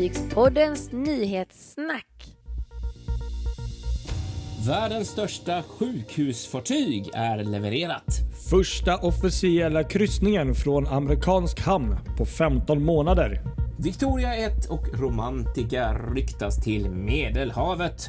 Fartygspoddens 0.00 0.92
nyhetssnack. 0.92 2.06
Världens 4.66 5.08
största 5.08 5.62
sjukhusfartyg 5.62 7.10
är 7.14 7.44
levererat. 7.44 8.04
Första 8.50 8.96
officiella 8.96 9.84
kryssningen 9.84 10.54
från 10.54 10.86
amerikansk 10.86 11.60
hamn 11.60 11.96
på 12.18 12.26
15 12.26 12.84
månader. 12.84 13.42
Victoria 13.78 14.34
1 14.34 14.66
och 14.70 15.00
Romantica 15.00 15.94
ryktas 16.14 16.64
till 16.64 16.90
Medelhavet. 16.90 18.06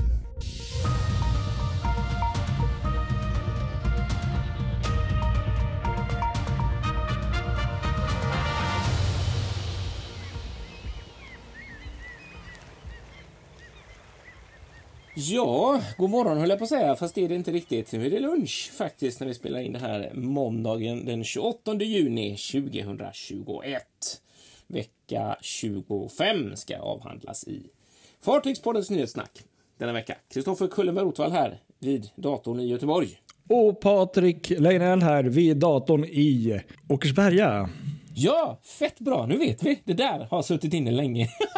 Ja, 15.29 15.81
god 15.97 16.09
morgon 16.09 16.37
höll 16.37 16.49
jag 16.49 16.57
på 16.59 16.63
att 16.63 16.69
säga, 16.69 16.95
fast 16.95 17.15
det 17.15 17.23
är 17.23 17.29
det 17.29 17.35
inte 17.35 17.51
riktigt. 17.51 17.91
Nu 17.91 18.05
är 18.05 18.09
det 18.09 18.19
lunch 18.19 18.71
faktiskt 18.73 19.19
när 19.19 19.27
vi 19.27 19.33
spelar 19.33 19.59
in 19.59 19.73
det 19.73 19.79
här 19.79 20.11
måndagen 20.13 21.05
den 21.05 21.23
28 21.23 21.73
juni 21.73 22.37
2021. 22.37 23.83
Vecka 24.67 25.35
25 25.41 26.55
ska 26.55 26.77
avhandlas 26.77 27.47
i 27.47 27.61
Fartygspoddens 28.21 28.89
nyhetssnack 28.89 29.31
denna 29.77 29.93
vecka. 29.93 30.15
Kristoffer 30.33 30.67
Kullenberg 30.67 31.05
Rotvall 31.05 31.31
här 31.31 31.59
vid 31.79 32.09
datorn 32.15 32.59
i 32.59 32.67
Göteborg. 32.67 33.09
Och 33.49 33.79
Patrik 33.79 34.49
Leinell 34.49 35.01
här 35.01 35.23
vid 35.23 35.57
datorn 35.57 36.05
i 36.05 36.61
Åkersberga. 36.89 37.69
Ja, 38.15 38.59
fett 38.63 38.99
bra, 38.99 39.25
nu 39.25 39.37
vet 39.37 39.63
vi. 39.63 39.81
Det 39.83 39.93
där 39.93 40.27
har 40.31 40.41
suttit 40.41 40.73
inne 40.73 40.91
länge. 40.91 41.29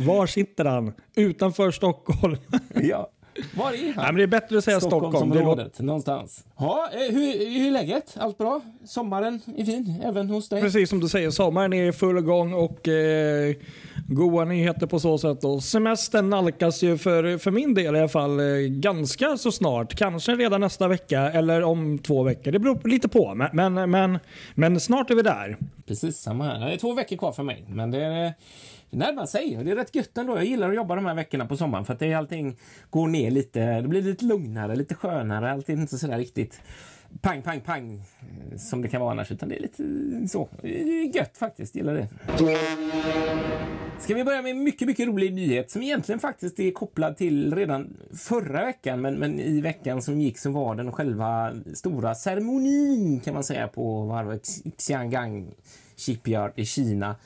Var 0.00 0.26
sitter 0.26 0.64
han? 0.64 0.92
Utanför 1.16 1.70
Stockholm. 1.70 2.36
ja. 2.74 3.10
Var 3.56 3.72
är 3.72 3.76
han? 3.76 3.94
Nej, 3.96 4.06
men 4.06 4.14
det 4.14 4.22
är 4.22 4.26
bättre 4.26 4.58
att 4.58 4.64
säga 4.64 4.80
Stockholm. 4.80 5.12
Stockholmsområdet, 5.12 5.80
någonstans. 5.80 6.44
Ja, 6.58 6.88
eh, 6.92 7.14
hur, 7.14 7.58
hur 7.58 7.66
är 7.66 7.70
läget? 7.70 8.16
Allt 8.16 8.38
bra? 8.38 8.60
Sommaren 8.84 9.40
är 9.56 9.64
fin, 9.64 10.02
även 10.04 10.30
hos 10.30 10.48
dig? 10.48 10.60
Precis 10.62 10.90
som 10.90 11.00
du 11.00 11.08
säger, 11.08 11.30
sommaren 11.30 11.72
är 11.72 11.88
i 11.88 11.92
full 11.92 12.20
gång 12.20 12.52
och 12.52 12.88
eh, 12.88 13.54
goda 14.08 14.44
nyheter 14.44 14.86
på 14.86 15.00
så 15.00 15.18
sätt. 15.18 15.44
Och 15.44 15.62
semestern 15.62 16.30
nalkas 16.30 16.82
ju 16.82 16.98
för, 16.98 17.38
för 17.38 17.50
min 17.50 17.74
del 17.74 17.96
i 17.96 17.98
alla 17.98 18.08
fall 18.08 18.40
eh, 18.40 18.46
ganska 18.68 19.36
så 19.36 19.52
snart. 19.52 19.94
Kanske 19.94 20.34
redan 20.34 20.60
nästa 20.60 20.88
vecka 20.88 21.20
eller 21.20 21.62
om 21.62 21.98
två 21.98 22.22
veckor. 22.22 22.52
Det 22.52 22.58
beror 22.58 22.88
lite 22.88 23.08
på. 23.08 23.34
Men, 23.34 23.74
men, 23.74 23.90
men, 23.90 24.18
men 24.54 24.80
snart 24.80 25.10
är 25.10 25.14
vi 25.14 25.22
där. 25.22 25.56
Precis, 25.86 26.16
samma 26.16 26.44
här. 26.44 26.66
Det 26.66 26.72
är 26.72 26.76
två 26.76 26.92
veckor 26.92 27.16
kvar 27.16 27.32
för 27.32 27.42
mig. 27.42 27.64
Men 27.68 27.90
det 27.90 28.04
är 28.04 28.34
närmar 28.90 29.26
sig 29.26 29.58
det 29.64 29.70
är 29.70 29.76
rätt 29.76 29.94
gött 29.94 30.18
ändå. 30.18 30.36
Jag 30.36 30.44
gillar 30.44 30.68
att 30.68 30.74
jobba 30.74 30.94
de 30.94 31.06
här 31.06 31.14
veckorna 31.14 31.46
på 31.46 31.56
sommaren 31.56 31.84
för 31.84 31.92
att 31.92 31.98
det 31.98 32.12
är 32.12 32.16
allting 32.16 32.56
går 32.90 33.08
ner 33.08 33.30
lite. 33.30 33.80
Det 33.80 33.88
blir 33.88 34.02
lite 34.02 34.24
lugnare, 34.24 34.76
lite 34.76 34.94
skönare. 34.94 35.52
Allt 35.52 35.68
är 35.68 35.72
inte 35.72 35.98
sådär 35.98 36.18
riktigt 36.18 36.60
pang, 37.20 37.42
pang, 37.42 37.60
pang 37.60 37.94
eh, 37.94 38.58
som 38.58 38.82
det 38.82 38.88
kan 38.88 39.00
vara 39.00 39.10
annars, 39.10 39.32
utan 39.32 39.48
det 39.48 39.56
är 39.56 39.60
lite 39.60 39.82
så. 40.28 40.48
Gött 41.14 41.38
faktiskt, 41.38 41.74
gillar 41.74 41.94
det. 41.94 42.08
Ska 44.00 44.14
vi 44.14 44.24
börja 44.24 44.42
med 44.42 44.50
en 44.50 44.62
mycket, 44.62 44.88
mycket 44.88 45.06
rolig 45.06 45.32
nyhet 45.32 45.70
som 45.70 45.82
egentligen 45.82 46.18
faktiskt 46.18 46.60
är 46.60 46.70
kopplad 46.70 47.16
till 47.16 47.54
redan 47.54 47.96
förra 48.12 48.64
veckan, 48.64 49.00
men, 49.00 49.14
men 49.14 49.40
i 49.40 49.60
veckan 49.60 50.02
som 50.02 50.20
gick 50.20 50.38
så 50.38 50.50
var 50.50 50.74
den 50.74 50.92
själva 50.92 51.52
stora 51.74 52.14
ceremonin 52.14 53.20
kan 53.20 53.34
man 53.34 53.44
säga 53.44 53.68
på 53.68 54.02
varvet 54.02 54.48
Xiangang 54.78 55.54
Shipyard 55.96 56.52
i 56.56 56.64
Kina 56.64 57.16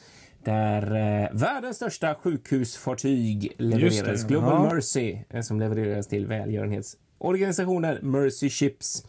där 0.45 0.83
eh, 0.83 1.29
världens 1.33 1.77
största 1.77 2.15
sjukhusfartyg 2.15 3.53
levererades. 3.59 4.25
Global 4.25 4.69
ja. 4.69 4.75
Mercy 4.75 5.19
eh, 5.31 5.41
som 5.41 5.61
levererades 5.61 6.09
till 6.09 6.27
välgörenhetsorganisationen 6.27 7.99
Mercy 8.03 8.51
Ships. 8.51 9.05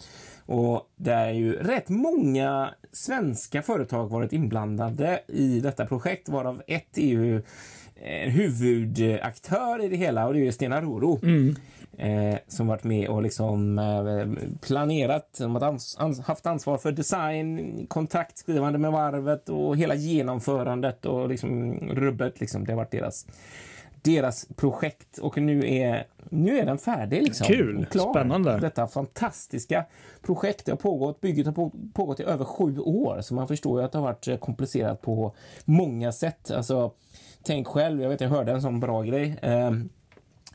Och 0.46 0.90
det 0.96 1.14
är 1.14 1.32
ju 1.32 1.54
rätt 1.54 1.90
många 1.90 2.70
svenska 2.92 3.62
företag 3.62 4.10
varit 4.10 4.34
inblandade 4.34 5.20
i 5.28 5.60
detta 5.60 5.86
projekt 5.86 6.30
varav 6.30 6.62
ett 6.68 6.98
är 6.98 7.08
ju 7.08 7.42
en 7.96 8.32
huvudaktör 8.32 9.84
i 9.84 9.90
det 9.90 9.96
hela 9.96 10.28
och 10.28 10.34
det 10.34 10.48
är 10.48 10.52
Stena 10.52 10.82
Roro. 10.82 11.20
Mm. 11.24 11.56
Eh, 11.98 12.36
som 12.48 12.68
varit 12.68 12.84
med 12.84 13.10
och 13.10 13.24
liksom 13.24 13.80
eh, 13.80 14.56
planerat, 14.62 15.30
som 15.32 15.56
har 15.56 15.64
ans 15.64 15.98
ans 16.00 16.20
haft 16.20 16.46
ansvar 16.46 16.78
för 16.78 16.92
design, 16.92 17.86
kontraktskrivande 17.88 18.80
med 18.80 18.92
varvet 18.92 19.50
och 19.50 19.78
hela 19.78 19.96
genomförandet 19.96 21.06
och 21.06 21.30
liksom 21.30 21.74
rubbet. 21.92 22.40
Liksom. 22.40 22.66
Det 22.66 22.72
har 22.72 22.78
varit 22.78 22.92
deras, 22.92 23.26
deras 24.02 24.48
projekt 24.56 25.18
och 25.18 25.38
nu 25.38 25.68
är, 25.68 26.08
nu 26.30 26.60
är 26.60 26.66
den 26.66 26.78
färdig. 26.78 27.24
Liksom. 27.24 27.48
Kul, 27.48 27.86
klar. 27.92 28.14
spännande. 28.14 28.58
Detta 28.58 28.88
fantastiska 28.88 29.86
projekt. 30.22 30.66
Det 30.66 30.72
har 30.72 30.78
pågått, 30.78 31.22
bygget 31.22 31.46
har 31.46 31.72
pågått 31.94 32.20
i 32.20 32.24
över 32.24 32.46
sju 32.46 32.80
år 32.80 33.22
så 33.22 33.34
man 33.34 33.48
förstår 33.48 33.80
ju 33.80 33.86
att 33.86 33.92
det 33.92 33.98
har 33.98 34.06
varit 34.06 34.40
komplicerat 34.40 35.02
på 35.02 35.36
många 35.66 36.12
sätt. 36.12 36.52
Alltså, 36.52 36.92
tänk 37.44 37.68
själv, 37.68 38.02
jag 38.02 38.10
vet 38.10 38.22
jag 38.22 38.30
hörde 38.30 38.52
en 38.52 38.62
sån 38.62 38.80
bra 38.80 39.02
grej. 39.02 39.36
Eh, 39.42 39.72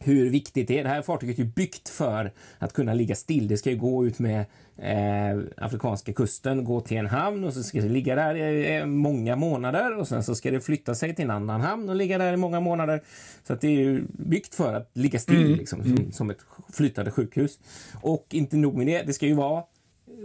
hur 0.00 0.30
viktigt 0.30 0.68
det 0.68 0.78
är. 0.78 0.82
Det 0.82 0.88
här 0.88 1.02
fartyget 1.02 1.38
är 1.38 1.44
byggt 1.44 1.88
för 1.88 2.32
att 2.58 2.72
kunna 2.72 2.94
ligga 2.94 3.14
still. 3.14 3.48
Det 3.48 3.56
ska 3.56 3.70
ju 3.70 3.76
gå 3.76 4.06
ut 4.06 4.18
med 4.18 4.44
eh, 4.76 5.40
afrikanska 5.56 6.12
kusten, 6.12 6.64
gå 6.64 6.80
till 6.80 6.96
en 6.96 7.06
hamn 7.06 7.44
och 7.44 7.54
så 7.54 7.62
ska 7.62 7.80
det 7.80 7.88
ligga 7.88 8.14
där 8.14 8.34
i 8.34 8.86
många 8.86 9.36
månader 9.36 9.96
och 9.96 10.08
sen 10.08 10.22
så 10.22 10.34
ska 10.34 10.50
det 10.50 10.60
flytta 10.60 10.94
sig 10.94 11.14
till 11.14 11.24
en 11.24 11.30
annan 11.30 11.60
hamn 11.60 11.88
och 11.88 11.96
ligga 11.96 12.18
där 12.18 12.32
i 12.32 12.36
många 12.36 12.60
månader. 12.60 13.02
Så 13.46 13.52
att 13.52 13.60
det 13.60 13.68
är 13.68 13.80
ju 13.80 14.04
byggt 14.08 14.54
för 14.54 14.74
att 14.74 14.90
ligga 14.92 15.18
still 15.18 15.46
mm. 15.46 15.58
liksom, 15.58 15.82
som, 15.82 15.92
mm. 15.92 16.12
som 16.12 16.30
ett 16.30 16.38
flytande 16.72 17.10
sjukhus. 17.10 17.58
Och 18.00 18.26
inte 18.30 18.56
nog 18.56 18.76
med 18.76 18.86
det, 18.86 19.02
det 19.02 19.12
ska 19.12 19.26
ju 19.26 19.34
vara 19.34 19.62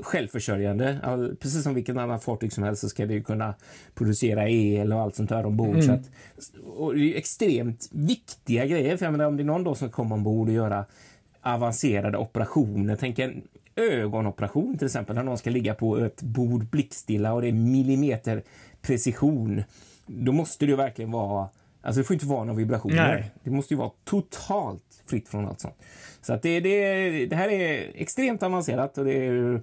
självförsörjande. 0.02 1.00
Precis 1.40 1.64
som 1.64 1.74
vilket 1.74 1.98
annat 1.98 2.24
fartyg 2.24 2.54
som 2.54 2.64
helst 2.64 2.82
så 2.82 2.90
ska 2.90 3.06
det 3.06 3.22
kunna 3.22 3.54
producera 3.96 4.50
el 4.50 4.94
och 4.94 5.02
allt 5.02 5.16
sånt 5.16 5.30
där 5.30 5.46
ombord. 5.46 5.76
Mm. 5.76 5.82
Så 5.82 5.92
att, 5.92 6.12
och 6.76 6.96
det 6.96 7.14
är 7.14 7.18
extremt 7.18 7.90
viktiga 7.92 8.66
grejer. 8.66 8.98
För 8.98 9.06
jag 9.06 9.12
menar, 9.12 9.26
om 9.26 9.38
det 9.38 9.44
är 9.44 9.46
någon 9.46 9.64
då 9.64 9.76
som 9.76 9.90
kommer 9.90 10.16
ombord 10.16 10.48
och 10.48 10.54
göra 10.54 10.86
avancerade 11.42 12.18
operationer, 12.18 12.96
tänk 13.00 13.20
en 13.20 13.42
ögonoperation 13.76 14.78
till 14.78 14.86
exempel, 14.86 15.16
när 15.16 15.24
någon 15.24 15.38
ska 15.38 15.50
ligga 15.50 15.74
på 15.74 15.98
ett 15.98 16.22
bord 16.22 16.66
blickstilla 16.66 17.34
och 17.34 17.42
det 17.42 17.48
är 17.48 17.54
millimeter 17.54 18.44
precision. 18.82 19.64
Då 20.06 20.32
måste 20.32 20.66
det 20.66 20.76
verkligen 20.76 21.12
vara 21.12 21.50
Alltså 21.84 22.02
det 22.02 22.06
får 22.06 22.14
inte 22.14 22.26
vara 22.26 22.44
några 22.44 22.58
vibrationer. 22.58 22.96
Nej. 22.96 23.32
Det 23.44 23.52
måste 23.52 23.74
ju 23.74 23.78
vara 23.78 23.92
totalt 24.04 24.84
fritt 25.06 25.30
från 25.30 25.46
allt 25.46 25.62
sånt. 25.62 25.76
Så 26.22 26.34
att 26.34 26.42
det, 26.42 26.60
det, 26.60 27.26
det 27.26 27.36
här 27.36 27.50
är 27.50 27.92
extremt 27.96 28.44
avancerat 28.44 28.98
och 28.98 29.06
det 29.06 29.26
är 29.26 29.62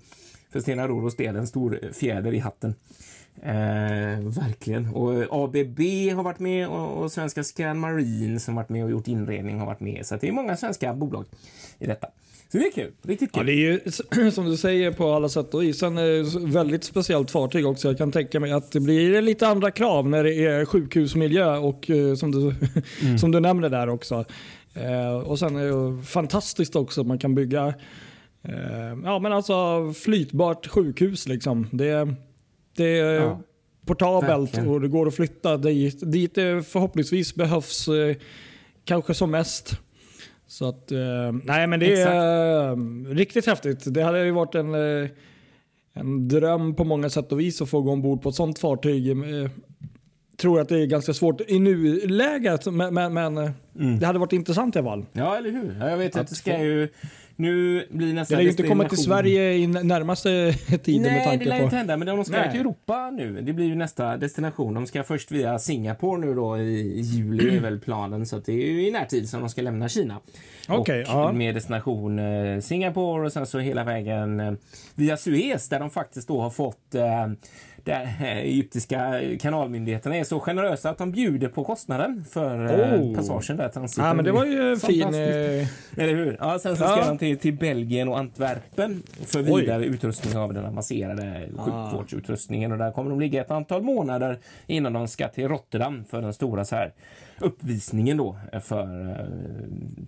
för 0.50 0.60
Stena 0.60 0.88
Roros 0.88 1.16
del 1.16 1.36
en 1.36 1.46
stor 1.46 1.80
fjäder 1.92 2.34
i 2.34 2.38
hatten. 2.38 2.74
Eh, 3.42 4.20
verkligen. 4.20 4.88
Och 4.94 5.44
ABB 5.44 5.80
har 6.14 6.22
varit 6.22 6.38
med 6.38 6.68
och, 6.68 7.02
och 7.02 7.12
svenska 7.12 7.44
Scan 7.44 7.78
Marine 7.78 8.40
som 8.40 8.54
varit 8.54 8.68
med 8.68 8.84
och 8.84 8.90
gjort 8.90 9.08
inredning 9.08 9.58
har 9.58 9.66
varit 9.66 9.80
med. 9.80 10.06
Så 10.06 10.16
det 10.16 10.28
är 10.28 10.32
många 10.32 10.56
svenska 10.56 10.94
bolag 10.94 11.24
i 11.78 11.86
detta. 11.86 12.08
Så 12.52 12.58
det 12.58 12.66
är 12.66 12.70
kul. 12.70 12.92
Riktigt 13.02 13.32
kul. 13.32 13.40
Ja, 13.40 13.44
det 13.46 13.52
är 13.52 13.56
ju 13.56 14.30
som 14.30 14.44
du 14.44 14.56
säger 14.56 14.92
på 14.92 15.12
alla 15.12 15.28
sätt 15.28 15.54
och 15.54 15.62
vis. 15.62 15.82
En 15.82 15.96
väldigt 16.52 16.84
speciellt 16.84 17.30
fartyg 17.30 17.66
också. 17.66 17.88
Jag 17.88 17.98
kan 17.98 18.12
tänka 18.12 18.40
mig 18.40 18.52
att 18.52 18.72
det 18.72 18.80
blir 18.80 19.22
lite 19.22 19.48
andra 19.48 19.70
krav 19.70 20.08
när 20.08 20.24
det 20.24 20.46
är 20.46 20.64
sjukhusmiljö 20.64 21.56
och 21.56 21.90
eh, 21.90 22.14
som 22.14 22.30
du, 22.32 22.54
mm. 23.02 23.18
som 23.18 23.30
du 23.30 23.40
nämnde 23.40 23.68
där 23.68 23.88
också. 23.88 24.24
Eh, 24.74 25.14
och 25.14 25.38
sen 25.38 25.56
är 25.56 25.96
det 25.96 26.02
fantastiskt 26.02 26.76
också 26.76 27.00
att 27.00 27.06
man 27.06 27.18
kan 27.18 27.34
bygga 27.34 27.74
eh, 28.42 28.98
ja, 29.04 29.18
men 29.18 29.32
alltså 29.32 29.92
flytbart 29.92 30.66
sjukhus. 30.66 31.28
Liksom. 31.28 31.66
Det, 31.72 32.14
det 32.76 32.98
är 32.98 33.14
ja, 33.14 33.40
portabelt 33.86 34.48
verkligen. 34.50 34.68
och 34.68 34.80
det 34.80 34.88
går 34.88 35.08
att 35.08 35.14
flytta 35.14 35.56
dit, 35.56 36.12
dit 36.12 36.34
det 36.34 36.66
förhoppningsvis 36.66 37.34
behövs 37.34 37.88
eh, 37.88 38.16
kanske 38.84 39.14
som 39.14 39.30
mest. 39.30 39.80
Så 40.50 40.68
att, 40.68 40.92
eh, 40.92 40.98
nej 41.44 41.66
men 41.66 41.80
det 41.80 41.92
Exakt. 41.92 42.14
är 42.14 42.70
eh, 42.70 43.14
riktigt 43.14 43.46
häftigt. 43.46 43.94
Det 43.94 44.02
hade 44.02 44.24
ju 44.24 44.30
varit 44.30 44.54
en, 44.54 44.74
eh, 44.74 45.08
en 45.92 46.28
dröm 46.28 46.74
på 46.74 46.84
många 46.84 47.10
sätt 47.10 47.32
och 47.32 47.40
vis 47.40 47.62
att 47.62 47.70
få 47.70 47.80
gå 47.80 47.92
ombord 47.92 48.22
på 48.22 48.28
ett 48.28 48.34
sånt 48.34 48.58
fartyg. 48.58 49.16
Tror 50.36 50.60
att 50.60 50.68
det 50.68 50.78
är 50.78 50.86
ganska 50.86 51.14
svårt 51.14 51.40
i 51.40 51.58
nuläget, 51.58 52.66
men, 52.66 52.94
men, 52.94 53.14
men 53.14 53.38
mm. 53.38 53.98
det 53.98 54.06
hade 54.06 54.18
varit 54.18 54.32
intressant 54.32 54.76
i 54.76 54.78
alla 54.78 54.88
fall. 54.88 55.06
Ja, 55.12 55.36
eller 55.36 55.50
hur? 55.50 55.88
Jag 55.88 55.96
vet 55.96 56.14
att, 56.14 56.20
att 56.20 56.28
det 56.28 56.34
ska 56.34 56.56
få... 56.56 56.62
ju 56.62 56.88
nu 57.40 57.86
blir 57.90 58.14
nästa 58.14 58.34
Det 58.36 58.36
lär 58.36 58.44
ju 58.44 58.50
inte 58.50 58.62
komma 58.62 58.88
till 58.88 58.98
Sverige 58.98 59.52
i 59.52 59.66
närmaste 59.66 60.52
tiden 60.82 61.02
Nej, 61.02 61.12
med 61.12 61.24
tanke 61.24 61.44
det 61.44 61.50
lär 61.50 61.58
på... 61.58 61.64
inte 61.64 61.76
hända, 61.76 61.96
men 61.96 62.06
de 62.06 62.24
ska 62.24 62.36
Nej. 62.36 62.50
till 62.50 62.60
Europa 62.60 63.10
nu. 63.10 63.40
Det 63.40 63.52
blir 63.52 63.66
ju 63.66 63.74
nästa 63.74 64.16
destination. 64.16 64.74
De 64.74 64.86
ska 64.86 65.02
först 65.02 65.30
via 65.30 65.58
Singapore 65.58 66.20
nu 66.20 66.34
då 66.34 66.58
i 66.58 67.00
juli 67.00 67.56
är 67.56 67.60
väl 67.60 67.80
planen, 67.80 68.26
så 68.26 68.38
det 68.38 68.52
är 68.52 68.72
ju 68.72 68.86
i 68.86 68.90
närtid 68.90 69.28
som 69.28 69.40
de 69.40 69.48
ska 69.48 69.62
lämna 69.62 69.88
Kina. 69.88 70.20
Okay, 70.68 71.02
och 71.02 71.08
ja. 71.08 71.32
med 71.32 71.54
destination 71.54 72.18
eh, 72.18 72.60
Singapore 72.60 73.26
och 73.26 73.32
sen 73.32 73.46
så 73.46 73.58
hela 73.58 73.84
vägen 73.84 74.40
eh, 74.40 74.52
via 74.94 75.16
Suez 75.16 75.68
där 75.68 75.80
de 75.80 75.90
faktiskt 75.90 76.28
då 76.28 76.40
har 76.40 76.50
fått 76.50 76.94
eh, 76.94 77.26
där 77.84 78.24
egyptiska 78.24 79.20
kanalmyndigheterna 79.40 80.16
är 80.16 80.24
så 80.24 80.40
generösa 80.40 80.90
att 80.90 80.98
de 80.98 81.12
bjuder 81.12 81.48
på 81.48 81.64
kostnaden 81.64 82.24
för 82.30 82.64
eh, 82.94 83.00
Oh. 83.00 83.16
passagen 83.16 83.56
där. 83.56 83.68
transiten. 83.68 84.04
Ja, 84.04 84.14
men 84.14 84.24
det 84.24 84.32
var 84.32 84.44
ju 84.44 84.76
fin... 84.76 85.02
Eh, 85.02 85.66
Eller 85.96 86.14
hur? 86.14 86.36
Ja, 86.40 86.58
sen 86.58 86.76
så 86.76 86.84
Ja. 86.84 86.88
ska 86.88 87.02
han 87.04 87.18
till, 87.18 87.38
till 87.38 87.54
Belgien 87.54 88.08
och 88.08 88.18
Antwerpen 88.18 89.02
för 89.26 89.40
Oj. 89.52 89.60
vidare 89.60 89.84
utrustning 89.84 90.36
av 90.38 90.54
den 90.54 90.64
avancerade 90.64 91.48
Ah. 91.58 91.62
sjukvårdsutrustningen. 91.90 92.72
Och 92.72 92.78
där 92.78 92.92
kommer 92.92 93.10
de 93.10 93.20
ligga 93.20 93.40
ett 93.40 93.50
antal 93.50 93.82
månader 93.82 94.38
innan 94.66 94.92
de 94.92 95.08
ska 95.08 95.28
till 95.28 95.48
Rotterdam 95.48 96.04
för 96.10 96.22
den 96.22 96.32
stora 96.34 96.64
så 96.64 96.76
här 96.76 96.92
uppvisningen 97.40 98.16
då 98.16 98.36
för 98.62 99.10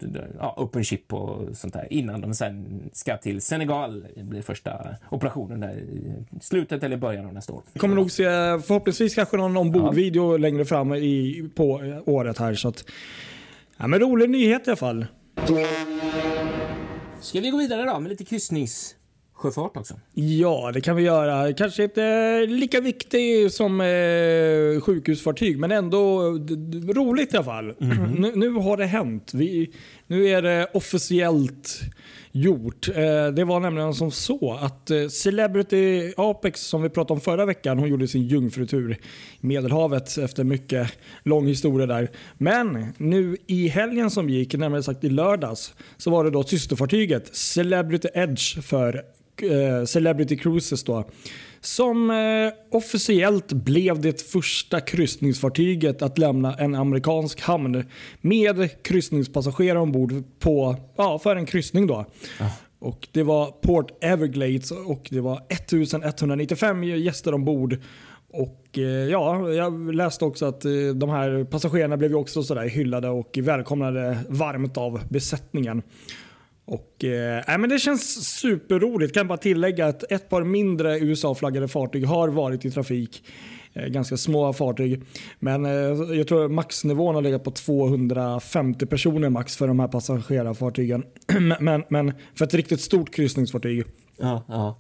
eh, 0.03 0.23
ja, 0.39 0.55
Open 0.57 0.85
Chip 0.85 1.13
och 1.13 1.57
sånt 1.57 1.73
där. 1.75 1.93
Innan 1.93 2.21
de 2.21 2.35
sen 2.35 2.81
ska 2.93 3.17
till 3.17 3.41
Senegal. 3.41 4.07
Det 4.17 4.23
blir 4.23 4.43
första 4.43 4.97
operationen 5.11 5.61
där 5.61 5.73
i 5.73 6.25
slutet 6.41 6.83
eller 6.83 6.97
början 6.97 7.27
av 7.27 7.35
nästa 7.35 7.53
år. 7.53 7.63
kommer 7.79 7.97
nog 7.97 8.11
se 8.11 8.25
förhoppningsvis 8.59 9.15
kanske 9.15 9.37
någon 9.37 9.57
ombordvideo 9.57 10.37
längre 10.37 10.65
fram 10.65 10.95
i, 10.95 11.51
på 11.55 11.83
eh, 11.83 11.99
året 12.07 12.39
här. 12.39 12.55
Så 12.55 12.69
att, 12.69 12.85
ja, 13.77 13.87
men 13.87 14.01
rolig 14.01 14.31
nyhet 14.31 14.67
i 14.67 14.71
alla 14.71 14.77
fall. 14.77 15.07
Ska 17.21 17.41
vi 17.41 17.51
gå 17.51 17.59
vidare 17.59 17.83
då 17.83 18.01
med 18.01 18.11
lite 18.11 18.25
kryssningssjöfart 19.43 19.77
också? 19.77 19.95
Ja, 20.15 20.71
det 20.75 20.81
kan 20.81 20.97
vi 20.97 21.03
göra. 21.03 21.53
Kanske 21.53 21.85
inte 21.85 22.47
lika 22.47 22.81
viktig 22.81 23.53
som 23.53 23.81
eh, 23.81 24.81
sjukhusfartyg, 24.81 25.59
men 25.59 25.73
ändå 25.73 26.21
roligt 26.95 27.35
i 27.35 27.37
alla 27.37 27.45
fall. 27.45 27.75
Nu, 28.19 28.33
nu 28.35 28.51
har 28.51 28.77
det 28.77 28.87
hänt. 28.87 29.35
Vi, 29.35 29.71
nu 30.13 30.29
är 30.29 30.43
det 30.43 30.67
officiellt 30.73 31.81
gjort. 32.33 32.89
Eh, 32.89 33.27
det 33.35 33.45
var 33.45 33.61
nämligen 33.61 33.95
som 33.95 34.11
så 34.11 34.59
att 34.61 34.91
eh, 34.91 35.09
Celebrity 35.09 36.13
Apex, 36.17 36.61
som 36.61 36.83
vi 36.83 36.89
pratade 36.89 37.15
om 37.15 37.21
förra 37.21 37.47
veckan, 37.47 37.79
hon 37.79 37.89
gjorde 37.89 38.09
sin 38.09 38.23
jungfrutur 38.23 38.93
i 39.41 39.47
Medelhavet 39.47 40.19
efter 40.19 40.45
mycket 40.45 40.93
lång 41.23 41.47
historia 41.47 41.87
där. 41.87 42.11
Men 42.39 42.93
nu 42.97 43.37
i 43.47 43.69
helgen 43.69 44.11
som 44.11 44.31
gick, 44.31 44.55
närmare 44.55 44.83
sagt 44.83 45.05
i 45.05 45.09
lördags, 45.09 45.75
så 45.97 46.11
var 46.11 46.25
det 46.25 46.31
då 46.31 46.43
systerfartyget 46.43 47.37
Celebrity 47.37 48.09
Edge 48.15 48.63
för 48.63 49.03
eh, 49.43 49.85
Celebrity 49.85 50.37
Cruises 50.37 50.85
då. 50.85 51.11
Som 51.65 52.11
eh, 52.11 52.17
officiellt 52.71 53.53
blev 53.53 54.01
det 54.01 54.23
första 54.23 54.81
kryssningsfartyget 54.81 56.03
att 56.03 56.19
lämna 56.19 56.55
en 56.55 56.75
amerikansk 56.75 57.41
hamn 57.41 57.85
med 58.21 58.83
kryssningspassagerare 58.83 59.79
ombord 59.79 60.25
på, 60.39 60.77
ja, 60.97 61.19
för 61.19 61.37
en 61.37 61.47
kryssning. 61.47 61.87
då. 61.87 62.07
Och 62.79 63.09
Det 63.13 63.23
var 63.23 63.47
Port 63.47 63.91
Everglades 64.01 64.71
och 64.71 65.09
det 65.11 65.21
var 65.21 65.43
1195 65.49 66.85
gäster 66.85 67.35
ombord. 67.35 67.77
Och 68.33 68.79
eh, 68.79 68.83
ja, 68.85 69.51
Jag 69.51 69.95
läste 69.95 70.25
också 70.25 70.47
att 70.47 70.65
eh, 70.65 70.71
de 70.95 71.11
här 71.11 71.45
passagerarna 71.45 71.97
blev 71.97 72.17
också 72.17 72.43
sådär 72.43 72.69
hyllade 72.69 73.09
och 73.09 73.39
välkomnade 73.43 74.19
varmt 74.29 74.77
av 74.77 75.01
besättningen. 75.09 75.83
Och, 76.65 77.05
eh, 77.05 77.59
men 77.59 77.69
det 77.69 77.79
känns 77.79 78.27
superroligt. 78.39 79.15
Kan 79.15 79.29
bara 79.29 79.39
tillägga 79.39 79.87
att 79.87 80.13
ett 80.13 80.29
par 80.29 80.45
mindre 80.45 80.99
USA-flaggade 80.99 81.69
fartyg 81.69 82.07
har 82.07 82.29
varit 82.29 82.65
i 82.65 82.71
trafik. 82.71 83.25
Eh, 83.75 83.87
ganska 83.87 84.17
små 84.17 84.53
fartyg. 84.53 85.03
Men 85.39 85.67
eh, 85.67 86.17
jag 86.17 86.27
tror 86.29 86.49
maxnivån 86.49 87.15
har 87.15 87.23
legat 87.23 87.45
på 87.45 87.51
250 87.51 88.87
personer 88.87 89.31
max 89.31 89.57
för 89.57 89.69
de 89.69 89.81
här 89.81 89.89
passagerarfartygen. 89.89 91.05
men, 91.41 91.55
men, 91.61 91.85
men 91.89 92.13
för 92.35 92.45
ett 92.45 92.55
riktigt 92.55 92.81
stort 92.81 93.15
kryssningsfartyg. 93.15 93.85
Ja, 94.19 94.45
ja. 94.49 94.79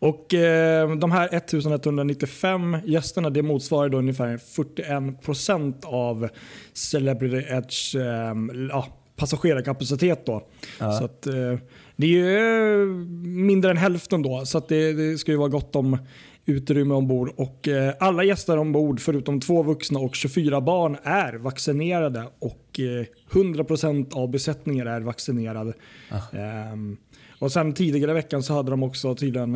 Och 0.00 0.34
eh, 0.34 0.96
De 0.96 1.10
här 1.10 1.34
1195 1.34 2.76
gästerna 2.84 3.30
det 3.30 3.42
motsvarar 3.42 3.88
då 3.88 3.98
ungefär 3.98 4.36
41% 4.36 5.84
av 5.84 6.28
Celebrity 6.72 7.46
Edge 7.48 7.96
eh, 7.96 8.34
ja, 8.70 8.86
passagerarkapacitet. 9.20 10.26
Då. 10.26 10.46
Så 10.78 11.04
att, 11.04 11.26
eh, 11.26 11.58
det 11.96 12.06
är 12.06 12.10
ju 12.10 12.86
mindre 13.24 13.70
än 13.70 13.76
hälften 13.76 14.22
då, 14.22 14.46
så 14.46 14.60
det, 14.68 14.92
det 14.92 15.18
ska 15.18 15.32
ju 15.32 15.38
vara 15.38 15.48
gott 15.48 15.76
om 15.76 15.98
utrymme 16.46 16.94
ombord. 16.94 17.32
Och, 17.36 17.68
eh, 17.68 17.94
alla 18.00 18.24
gäster 18.24 18.58
ombord, 18.58 19.00
förutom 19.00 19.40
två 19.40 19.62
vuxna 19.62 20.00
och 20.00 20.14
24 20.14 20.60
barn, 20.60 20.96
är 21.02 21.32
vaccinerade. 21.32 22.24
Och 22.38 22.80
eh, 22.80 23.06
100% 23.30 24.14
av 24.14 24.30
besättningen 24.30 24.86
är 24.86 25.00
vaccinerad. 25.00 25.72
Ehm, 26.32 26.96
och 27.38 27.52
sen 27.52 27.72
tidigare 27.72 28.10
i 28.10 28.14
veckan 28.14 28.42
så 28.42 28.54
hade 28.54 28.70
de 28.70 28.82
också 28.82 29.14
tydligen 29.14 29.54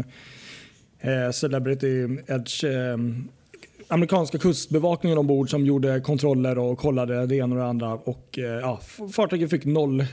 eh, 1.01 1.31
Celebrity 1.33 2.03
Edge 2.27 2.65
eh, 2.65 2.97
amerikanska 3.95 4.39
kustbevakningen 4.39 5.19
ombord 5.19 5.51
som 5.51 5.67
gjorde 5.67 6.01
kontroller 6.01 6.59
och 6.59 6.79
kollade 6.79 7.27
det 7.27 7.37
ena 7.37 7.55
och 7.55 7.61
det 7.61 7.67
andra. 7.67 7.93
Och, 7.93 8.39
eh, 8.39 8.45
ja, 8.45 8.81
fartyget 9.13 9.51
fick 9.51 9.65
noll 9.65 10.01
eh, 10.01 10.07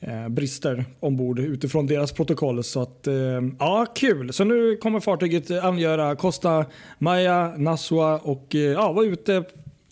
eh, 0.00 0.28
brister 0.28 0.84
ombord 1.00 1.38
utifrån 1.38 1.86
deras 1.86 2.12
protokoll. 2.12 2.64
Så 2.64 2.82
att, 2.82 3.06
eh, 3.06 3.14
ja, 3.58 3.86
kul. 3.94 4.32
Så 4.32 4.44
nu 4.44 4.76
kommer 4.76 5.00
fartyget 5.00 5.50
angöra 5.50 6.16
Costa 6.16 6.64
Maya, 6.98 7.54
Nassua 7.56 8.18
och 8.18 8.54
eh, 8.54 8.60
ja, 8.60 8.92
vara 8.92 9.06
ute 9.06 9.44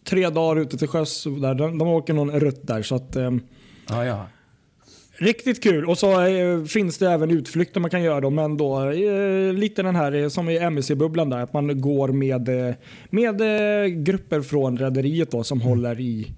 tre 0.04 0.30
dagar 0.30 0.62
ute 0.62 0.78
till 0.78 0.88
sjöss. 0.88 1.24
Där. 1.24 1.54
De, 1.54 1.78
de 1.78 1.88
åker 1.88 2.14
någon 2.14 2.40
rutt 2.40 2.66
där. 2.66 2.82
Så 2.82 2.94
att, 2.94 3.16
eh, 3.16 3.30
ja, 3.88 4.04
ja. 4.04 4.26
Riktigt 5.16 5.62
kul. 5.62 5.84
Och 5.84 5.98
så 5.98 6.26
eh, 6.26 6.64
finns 6.64 6.98
det 6.98 7.10
även 7.10 7.30
utflykter 7.30 7.80
man 7.80 7.90
kan 7.90 8.02
göra 8.02 8.20
då, 8.20 8.30
men 8.30 8.56
då 8.56 8.90
eh, 8.90 9.52
lite 9.52 9.82
den 9.82 9.96
här 9.96 10.12
eh, 10.12 10.28
som 10.28 10.48
i 10.48 10.58
MSC-bubblan 10.58 11.30
där, 11.30 11.38
att 11.38 11.52
man 11.52 11.80
går 11.80 12.08
med, 12.08 12.68
eh, 12.68 12.74
med 13.10 13.40
eh, 13.40 13.86
grupper 13.86 14.40
från 14.40 14.78
rederiet 14.78 15.30
då 15.30 15.44
som 15.44 15.60
håller 15.60 16.00
i, 16.00 16.36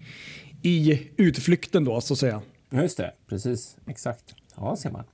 i 0.63 1.03
utflykten 1.17 1.85
då 1.85 2.01
så 2.01 2.13
att 2.15 2.19
säga. 2.19 2.43
Just 2.71 2.97
det, 2.97 3.13
precis. 3.29 3.77
Exakt. 3.87 4.25
Ja, 4.57 4.77
ser 4.77 4.91
man. 4.91 5.05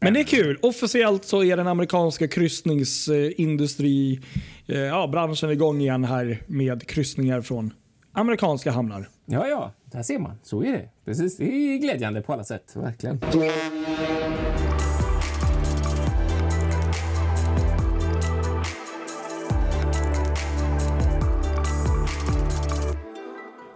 Men 0.00 0.14
det 0.14 0.20
är 0.20 0.24
kul. 0.24 0.58
Officiellt 0.62 1.24
så 1.24 1.44
är 1.44 1.56
den 1.56 1.66
amerikanska 1.66 2.28
kryssningsindustri, 2.28 4.20
ja, 4.66 5.06
branschen 5.06 5.50
igång 5.50 5.80
igen 5.80 6.04
här 6.04 6.42
med 6.46 6.86
kryssningar 6.86 7.40
från 7.40 7.72
amerikanska 8.12 8.70
hamnar. 8.70 9.08
Ja, 9.26 9.48
ja, 9.48 9.72
där 9.94 10.02
ser 10.02 10.18
man. 10.18 10.38
Så 10.42 10.64
är 10.64 10.72
det. 10.72 10.88
Precis. 11.04 11.36
Det 11.36 11.44
är 11.44 11.78
glädjande 11.78 12.22
på 12.22 12.32
alla 12.32 12.44
sätt, 12.44 12.76
verkligen. 12.76 13.20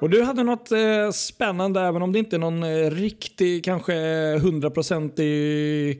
Och 0.00 0.10
du 0.10 0.22
hade 0.22 0.42
något 0.42 0.72
eh, 0.72 1.10
spännande, 1.12 1.80
även 1.80 2.02
om 2.02 2.12
det 2.12 2.18
inte 2.18 2.36
är 2.36 2.40
någon 2.40 2.62
eh, 2.62 2.90
riktig, 2.90 3.64
kanske 3.64 3.94
hundraprocentig 4.38 5.90
eh, 5.90 5.96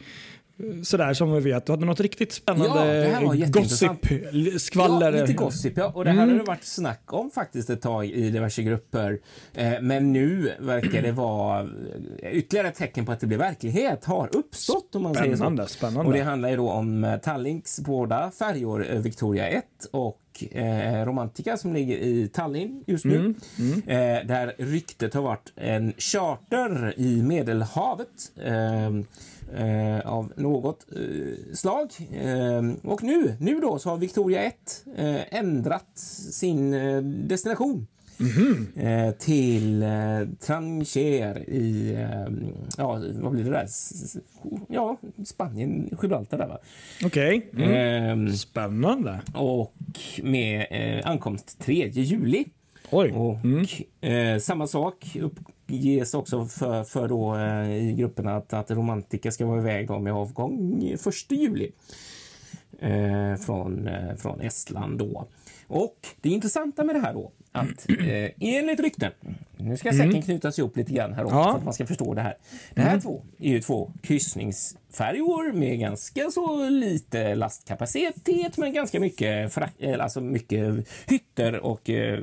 sådär 0.82 1.14
som 1.14 1.32
vi 1.32 1.40
vet. 1.40 1.66
Du 1.66 1.72
hade 1.72 1.84
något 1.86 2.00
riktigt 2.00 2.32
spännande 2.32 2.66
Ja, 2.78 2.84
det 3.08 3.14
här 3.14 3.24
var 3.26 3.34
jätteintressant. 3.34 4.00
gossip, 4.02 4.24
l- 4.32 4.60
skvaller. 4.60 5.12
Ja, 5.12 5.20
lite 5.20 5.32
gossip. 5.32 5.72
Ja. 5.76 5.92
Och 5.94 6.04
det 6.04 6.10
här 6.10 6.26
har 6.26 6.34
det 6.34 6.42
varit 6.42 6.64
snack 6.64 7.02
om 7.12 7.30
faktiskt 7.30 7.70
ett 7.70 7.80
tag 7.82 8.06
i 8.06 8.30
diverse 8.30 8.62
grupper. 8.62 9.18
Eh, 9.54 9.72
men 9.80 10.12
nu 10.12 10.52
verkar 10.60 11.02
det 11.02 11.12
vara 11.12 11.60
eh, 12.22 12.30
ytterligare 12.32 12.68
ett 12.68 12.74
tecken 12.74 13.06
på 13.06 13.12
att 13.12 13.20
det 13.20 13.26
blir 13.26 13.38
verklighet 13.38 14.04
har 14.04 14.36
uppstått. 14.36 14.94
Om 14.94 15.02
man 15.02 15.14
säger 15.14 15.36
Spännande, 15.36 15.62
så. 15.62 15.68
spännande. 15.68 16.06
Och 16.10 16.12
det 16.16 16.20
handlar 16.22 16.48
ju 16.50 16.56
då 16.56 16.70
om 16.70 17.04
eh, 17.04 17.16
Tallinks 17.16 17.80
båda 17.80 18.30
färjor, 18.30 18.86
eh, 18.90 18.98
Victoria 19.00 19.48
1 19.48 19.64
och 19.90 20.18
eh, 20.50 21.04
Romantica 21.06 21.56
som 21.56 21.72
ligger 21.72 21.96
i 21.96 22.28
Tallinn 22.28 22.84
just 22.86 23.04
nu. 23.04 23.34
Eh, 23.86 24.26
där 24.26 24.54
ryktet 24.58 25.14
har 25.14 25.22
varit 25.22 25.52
en 25.56 25.92
charter 25.98 26.94
i 26.96 27.22
Medelhavet. 27.22 28.32
Eh, 28.36 28.90
eh, 29.56 30.00
av 30.00 30.32
något 30.36 30.86
eh, 30.96 31.54
slag. 31.54 31.90
Eh, 32.12 32.90
och 32.90 33.02
nu, 33.02 33.36
nu 33.40 33.60
då 33.60 33.78
så 33.78 33.90
har 33.90 33.96
Victoria 33.96 34.42
1 34.42 34.84
eh, 34.96 35.38
ändrat 35.38 35.98
sin 36.32 36.74
eh, 36.74 37.02
destination. 38.18 38.68
Eh, 38.76 39.10
till 39.12 39.82
eh, 39.82 39.88
Trancher 40.40 41.50
i, 41.50 41.94
eh, 41.94 42.48
ja, 42.76 43.02
vad 43.14 43.32
blir 43.32 43.44
det 43.44 43.50
där? 43.50 43.68
Ja, 44.68 44.96
Spanien, 45.24 45.88
Gibraltar 46.02 46.38
där 46.38 46.46
va? 46.48 46.58
Okej. 47.04 47.50
Mm. 47.56 48.26
Eh, 48.28 48.32
Spännande. 48.32 49.20
och 49.34 49.74
med 50.22 50.66
eh, 50.70 51.10
ankomst 51.10 51.58
3 51.58 51.88
juli. 51.88 52.44
Oj. 52.90 53.12
Och 53.12 54.08
eh, 54.08 54.38
samma 54.38 54.66
sak 54.66 55.16
uppges 55.20 56.14
också 56.14 56.46
för, 56.46 56.84
för 56.84 57.08
då, 57.08 57.36
eh, 57.36 57.88
i 57.88 57.94
grupperna 57.98 58.36
att, 58.36 58.52
att 58.52 58.70
Romantica 58.70 59.30
ska 59.30 59.46
vara 59.46 59.60
iväg 59.60 59.88
då 59.88 59.98
med 59.98 60.12
avgång 60.12 60.82
1 60.92 61.00
juli. 61.30 61.70
Från, 63.46 63.90
från 64.18 64.40
Estland 64.40 64.98
då. 64.98 65.26
Och 65.68 65.96
det 66.20 66.28
intressanta 66.28 66.84
med 66.84 66.94
det 66.94 67.00
här 67.00 67.14
då 67.14 67.32
att 67.52 67.88
eh, 67.90 68.30
enligt 68.40 68.80
rykten, 68.80 69.12
Nu 69.56 69.76
ska 69.76 69.92
säcken 69.92 70.22
knytas 70.22 70.58
ihop 70.58 70.76
lite 70.76 70.92
grann 70.92 71.12
här 71.12 71.24
också 71.24 71.36
Ja. 71.36 71.44
för 71.52 71.58
att 71.58 71.64
man 71.64 71.74
ska 71.74 71.86
förstå 71.86 72.14
det 72.14 72.20
här. 72.20 72.36
Det 72.74 72.80
här 72.80 73.00
två 73.00 73.22
är 73.38 73.48
ju 73.50 73.60
två 73.60 73.92
kryssningsfärjor 74.02 75.52
med 75.52 75.78
ganska 75.78 76.30
så 76.30 76.68
lite 76.68 77.34
lastkapacitet 77.34 78.56
men 78.58 78.72
ganska 78.72 79.00
mycket, 79.00 79.58
eh, 79.78 80.00
alltså 80.00 80.20
mycket 80.20 80.88
hytter 81.06 81.60
och 81.60 81.90
eh, 81.90 82.20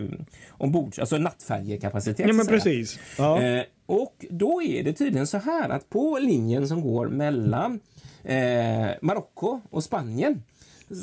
ombord, 0.49 0.99
alltså 0.99 1.17
nattfärjekapacitet. 1.17 2.27
Ja 2.27 2.33
men 2.33 2.47
precis. 2.47 2.99
Ja. 3.17 3.41
Eh, 3.41 3.63
och 3.85 4.25
då 4.29 4.61
är 4.63 4.83
det 4.83 4.93
tydligen 4.93 5.27
så 5.27 5.37
här 5.37 5.69
att 5.69 5.89
på 5.89 6.19
linjen 6.21 6.67
som 6.67 6.81
går 6.81 7.07
mellan 7.07 7.79
eh, 8.23 8.87
Marocko 9.01 9.61
och 9.69 9.83
Spanien 9.83 10.43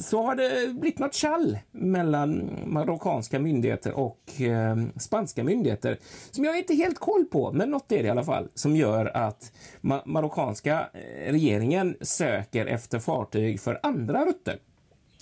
så 0.02 0.22
har 0.22 0.34
det 0.36 0.74
blivit 0.74 0.98
något 0.98 1.14
tjall 1.14 1.58
mellan 1.72 2.50
marockanska 2.66 3.38
myndigheter 3.38 3.92
och 3.92 4.40
eh, 4.40 4.76
spanska 5.00 5.44
myndigheter 5.44 5.98
som 6.30 6.44
jag 6.44 6.58
inte 6.58 6.74
helt 6.74 6.98
koll 6.98 7.24
på, 7.24 7.52
men 7.52 7.70
något 7.70 7.92
är 7.92 7.98
det 8.02 8.06
i 8.06 8.10
alla 8.10 8.24
fall 8.24 8.48
som 8.54 8.76
gör 8.76 9.16
att 9.16 9.52
ma- 9.80 10.02
marockanska 10.06 10.88
eh, 10.94 11.32
regeringen 11.32 11.96
söker 12.00 12.66
efter 12.66 12.98
fartyg 12.98 13.60
för 13.60 13.80
andra 13.82 14.24
rutter. 14.24 14.58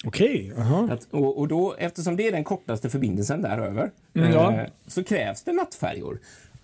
Okej. 0.04 0.52
aha. 0.58 0.88
Att, 0.92 1.04
och, 1.10 1.38
och 1.38 1.48
då, 1.48 1.74
eftersom 1.78 2.16
det 2.16 2.26
är 2.28 2.32
den 2.32 2.44
kortaste 2.44 2.90
förbindelsen 2.90 3.42
däröver 3.42 3.90
Mm, 4.14 4.32
ja. 4.32 4.52
eh, 4.52 4.66
så 4.86 5.04
krävs 5.04 5.42
det 5.42 5.52
nattfärjor. 5.52 6.18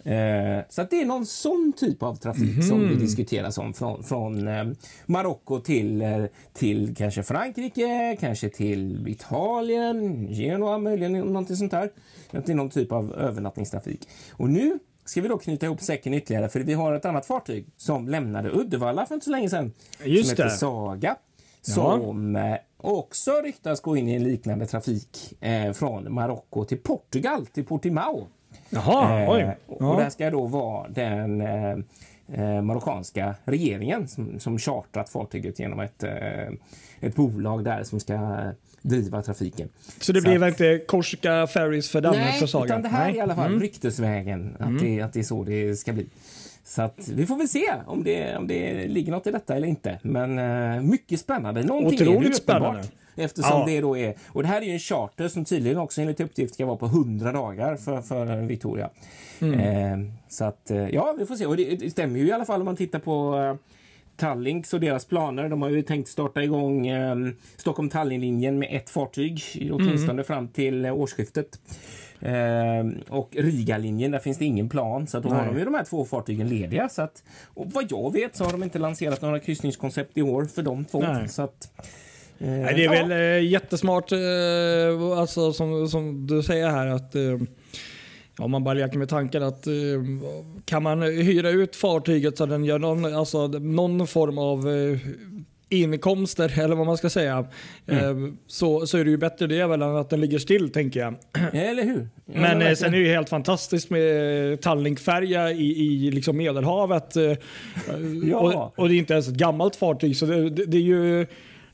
Eh, 0.07 0.65
så 0.69 0.83
att 0.83 0.91
det 0.91 1.01
är 1.01 1.07
någon 1.07 1.27
sån 1.27 1.73
typ 1.77 2.03
av 2.03 2.15
trafik 2.17 2.65
som 2.65 2.79
Mhm. 2.81 2.89
det 2.89 3.01
diskuteras 3.01 3.59
om 3.59 3.75
från, 3.75 4.03
från 4.05 4.49
eh, 4.49 4.65
Marocko 5.07 5.61
till, 5.61 6.03
eh, 6.03 6.25
till 6.53 6.95
kanske 6.97 7.23
Frankrike, 7.23 8.17
kanske 8.21 8.49
till 8.49 9.09
Italien, 9.09 10.29
Genua 10.29 10.79
möjligen, 10.79 11.13
någonting 11.13 11.57
sånt 11.57 11.71
där. 11.71 11.91
Att 12.31 12.47
det 12.47 12.53
är 12.53 12.57
någon 12.57 12.71
typ 12.71 12.93
av 12.93 13.15
övernattningstrafik. 13.15 14.09
Och 14.33 14.51
nu 14.51 14.79
ska 15.05 15.21
vi 15.21 15.29
då 15.29 15.39
knyta 15.39 15.67
ihop 15.67 15.81
säcken 15.81 16.15
ytterligare 16.15 16.49
för 16.49 16.61
vi 16.61 16.73
har 16.75 16.93
ett 16.95 17.05
annat 17.05 17.27
fartyg 17.27 17.67
som 17.77 18.09
lämnade 18.09 18.51
Uddevalla 18.51 19.07
för 19.07 19.15
inte 19.15 19.25
så 19.25 19.31
länge 19.31 19.51
sedan. 19.51 19.73
Just 20.05 20.25
som 20.29 20.33
heter 20.33 20.45
det. 20.45 20.51
Saga. 20.51 21.17
Som 21.63 22.37
eh, 22.37 22.57
också 22.77 23.31
ryktas 23.31 23.81
gå 23.81 23.97
in 23.97 24.09
i 24.09 24.15
en 24.15 24.25
liknande 24.25 24.67
trafik 24.67 25.35
eh, 25.41 25.73
från 25.73 26.15
Marocko 26.15 26.65
till 26.65 26.79
Portugal, 26.79 27.47
till 27.47 27.65
Portimao. 27.65 28.29
Jaha, 28.71 29.21
Eh, 29.23 29.31
oj. 29.31 29.57
och 29.67 29.77
Ja. 29.81 29.97
det 29.97 30.03
här 30.03 30.11
ska 30.11 30.31
då 30.31 30.47
vara 30.47 30.89
den 30.89 31.41
eh, 31.41 31.77
eh, 32.33 32.63
marockanska 32.63 33.35
regeringen 33.45 34.09
som, 34.09 34.41
som 34.41 34.59
chartrat 34.59 35.09
fartyget 35.09 35.59
genom 35.59 35.81
ett, 35.81 36.03
eh, 36.03 36.49
ett 37.01 37.15
bolag 37.17 37.65
där 37.65 37.83
som 37.85 38.01
ska 38.01 38.15
driva 38.89 39.23
trafiken. 39.23 39.69
Så 40.01 40.13
det 40.13 40.21
så 40.21 40.29
blir 40.29 40.39
väl 40.39 40.49
att- 40.53 40.61
inte 40.61 40.85
Korsika 40.87 41.47
Ferries 41.47 41.89
för 41.91 42.01
Danmark 42.01 42.25
Nej, 42.31 42.39
för 42.41 42.47
Saga? 42.47 42.65
utan 42.65 42.83
det 42.83 42.89
här 42.89 42.99
Nej. 42.99 43.09
Mm. 43.09 43.15
är 43.15 43.19
i 43.19 43.21
alla 43.21 43.35
fall 43.35 43.61
ryktesvägen 43.61 44.57
att, 44.61 44.79
det, 44.81 45.01
att 45.03 45.13
det 45.13 45.19
är 45.21 45.25
så 45.25 45.45
det 45.45 45.77
ska 45.77 45.93
bli. 45.93 46.07
Så 46.65 46.83
att 46.83 47.09
vi 47.15 47.27
får 47.27 47.37
väl 47.37 47.49
se 47.49 47.73
om 47.87 48.05
det, 48.05 48.37
om 48.37 48.47
det 48.47 48.87
ligger 48.89 49.13
något 49.13 49.27
i 49.27 49.31
detta 49.31 49.57
eller 49.57 49.69
inte. 49.69 49.99
Men 50.03 50.39
eh, 50.39 50.83
mycket 50.83 51.21
spännande. 51.21 51.63
Någonting 51.63 52.01
är 52.01 52.05
det 52.05 52.11
Otroligt 52.11 52.41
uppenbart. 52.41 52.63
spännande. 52.63 52.89
Eftersom 53.19 53.61
Ja. 53.61 53.67
det 53.67 53.81
då 53.81 53.97
är, 53.97 54.15
och 54.29 54.43
det 54.43 54.49
här 54.49 54.63
är 54.63 54.67
ju 54.67 54.73
en 54.73 54.79
charter 54.79 55.29
som 55.29 55.45
tydligen 55.45 55.79
också 55.79 56.01
enligt 56.01 56.21
uppgift 56.21 56.55
ska 56.55 56.67
vara 56.67 56.77
på 56.77 56.87
100 56.87 57.33
dagar 57.33 57.77
för, 57.77 58.03
för 58.03 58.37
Victoria. 58.43 58.91
Mm. 59.41 59.61
Eh, 59.61 60.13
så 60.29 60.45
att, 60.45 60.71
eh, 60.71 60.89
ja, 60.89 61.15
vi 61.19 61.27
får 61.27 61.37
se. 61.37 61.47
Och 61.47 61.57
det, 61.57 61.77
det 61.77 61.91
stämmer 61.91 62.19
ju 62.21 62.27
i 62.27 62.33
alla 62.33 62.45
fall 62.45 62.61
om 62.61 62.65
man 62.65 62.77
tittar 62.77 62.99
på 62.99 63.35
Tallinks 64.17 64.75
och 64.75 64.81
deras 64.81 65.05
planer. 65.05 65.49
De 65.49 65.63
har 65.63 65.71
ju 65.71 65.83
tänkt 65.83 66.09
starta 66.09 66.43
igång 66.43 66.87
eh, 66.87 67.17
Stockholm-Tallinn-linjen 67.57 68.59
med 68.59 68.69
ett 68.71 68.91
fartyg, 68.91 69.43
åtminstone 69.73 70.13
Mm. 70.13 70.25
fram 70.25 70.49
till 70.49 70.85
eh, 70.85 70.95
årsskiftet. 70.95 71.61
Eh, 72.21 72.87
och 73.09 73.31
Riga-linjen, 73.37 74.11
där 74.11 74.19
finns 74.19 74.39
det 74.39 74.45
ingen 74.45 74.69
plan. 74.69 75.07
Så 75.07 75.19
att 75.19 75.23
då 75.25 75.29
har 75.31 75.47
de 75.47 75.59
ju 75.59 75.65
de 75.65 75.75
här 75.75 75.85
två 75.85 76.05
fartygen 76.05 76.49
lediga. 76.49 76.89
Så 76.89 77.03
att, 77.03 77.23
och 77.55 77.67
vad 77.73 77.87
jag 77.91 78.13
vet 78.13 78.37
så 78.37 78.45
har 78.45 78.53
de 78.53 78.63
inte 78.63 78.79
lanserat 78.79 79.23
några 79.23 79.39
kryssningskoncept 79.41 80.19
i 80.19 80.23
år 80.23 80.45
för 80.45 80.63
de 80.63 80.85
två. 80.85 81.01
Nej. 81.01 81.29
Så 81.29 81.43
att, 81.43 81.71
eh, 82.39 82.49
Nej, 82.49 82.75
det 82.75 82.85
är 82.85 82.95
ja. 82.95 83.07
väl 83.07 83.11
eh, 83.11 83.51
jättesmart, 83.51 84.13
eh, 84.13 85.19
alltså, 85.19 85.53
som, 85.53 85.89
som 85.89 86.27
du 86.27 86.43
säger 86.43 86.71
här, 86.71 86.87
att 86.87 87.15
eh, 87.15 87.23
ja, 88.39 88.47
man 88.47 88.65
bara 88.65 88.75
leker 88.75 88.99
med 88.99 89.09
tanken 89.09 89.43
att 89.43 89.67
eh, 89.67 89.73
kan 90.65 90.83
man 90.83 91.03
hyra 91.03 91.51
ut 91.51 91.77
fartyget 91.77 92.39
så 92.39 92.47
den 92.47 92.65
gör 92.65 92.79
någon, 92.79 93.15
alltså, 93.15 93.47
någon 93.49 94.07
form 94.07 94.39
av 94.39 94.69
eh, 94.69 94.99
inkomster, 95.69 96.61
eller 96.61 96.77
vad 96.77 96.87
man 96.87 96.97
ska 96.97 97.11
säga, 97.11 97.47
eh, 97.87 98.15
så, 98.47 98.87
så 98.87 98.99
är 98.99 99.05
det 99.05 99.11
ju 99.11 99.17
bättre 99.17 99.47
det 99.47 99.67
väl 99.67 99.83
än 99.83 99.97
att 99.97 100.11
den 100.11 100.21
ligger 100.21 100.39
still, 100.39 100.73
tänker 100.73 101.01
jag. 101.01 101.15
Eller 101.53 101.83
hur? 101.85 102.09
Ja, 102.27 102.33
Men 102.33 102.43
verkligen. 102.43 102.77
sen 102.77 102.95
är 102.95 102.99
det 102.99 103.05
ju 103.05 103.13
helt 103.13 103.29
fantastiskt 103.29 103.91
med 103.91 104.61
Tallinkfärja 104.61 105.51
i, 105.51 106.07
i 106.07 106.11
liksom 106.11 106.37
Medelhavet. 106.37 107.15
Ja. 108.31 108.39
och, 108.39 108.79
och 108.79 108.89
det 108.89 108.95
är 108.95 108.99
inte 108.99 109.13
ens 109.13 109.29
ett 109.29 109.35
gammalt 109.35 109.77
fartyg. 109.77 110.17
Så 110.17 110.27
det, 110.27 110.51
det, 110.51 110.65
det 110.65 110.77
är 110.77 110.83
ju, 110.83 111.27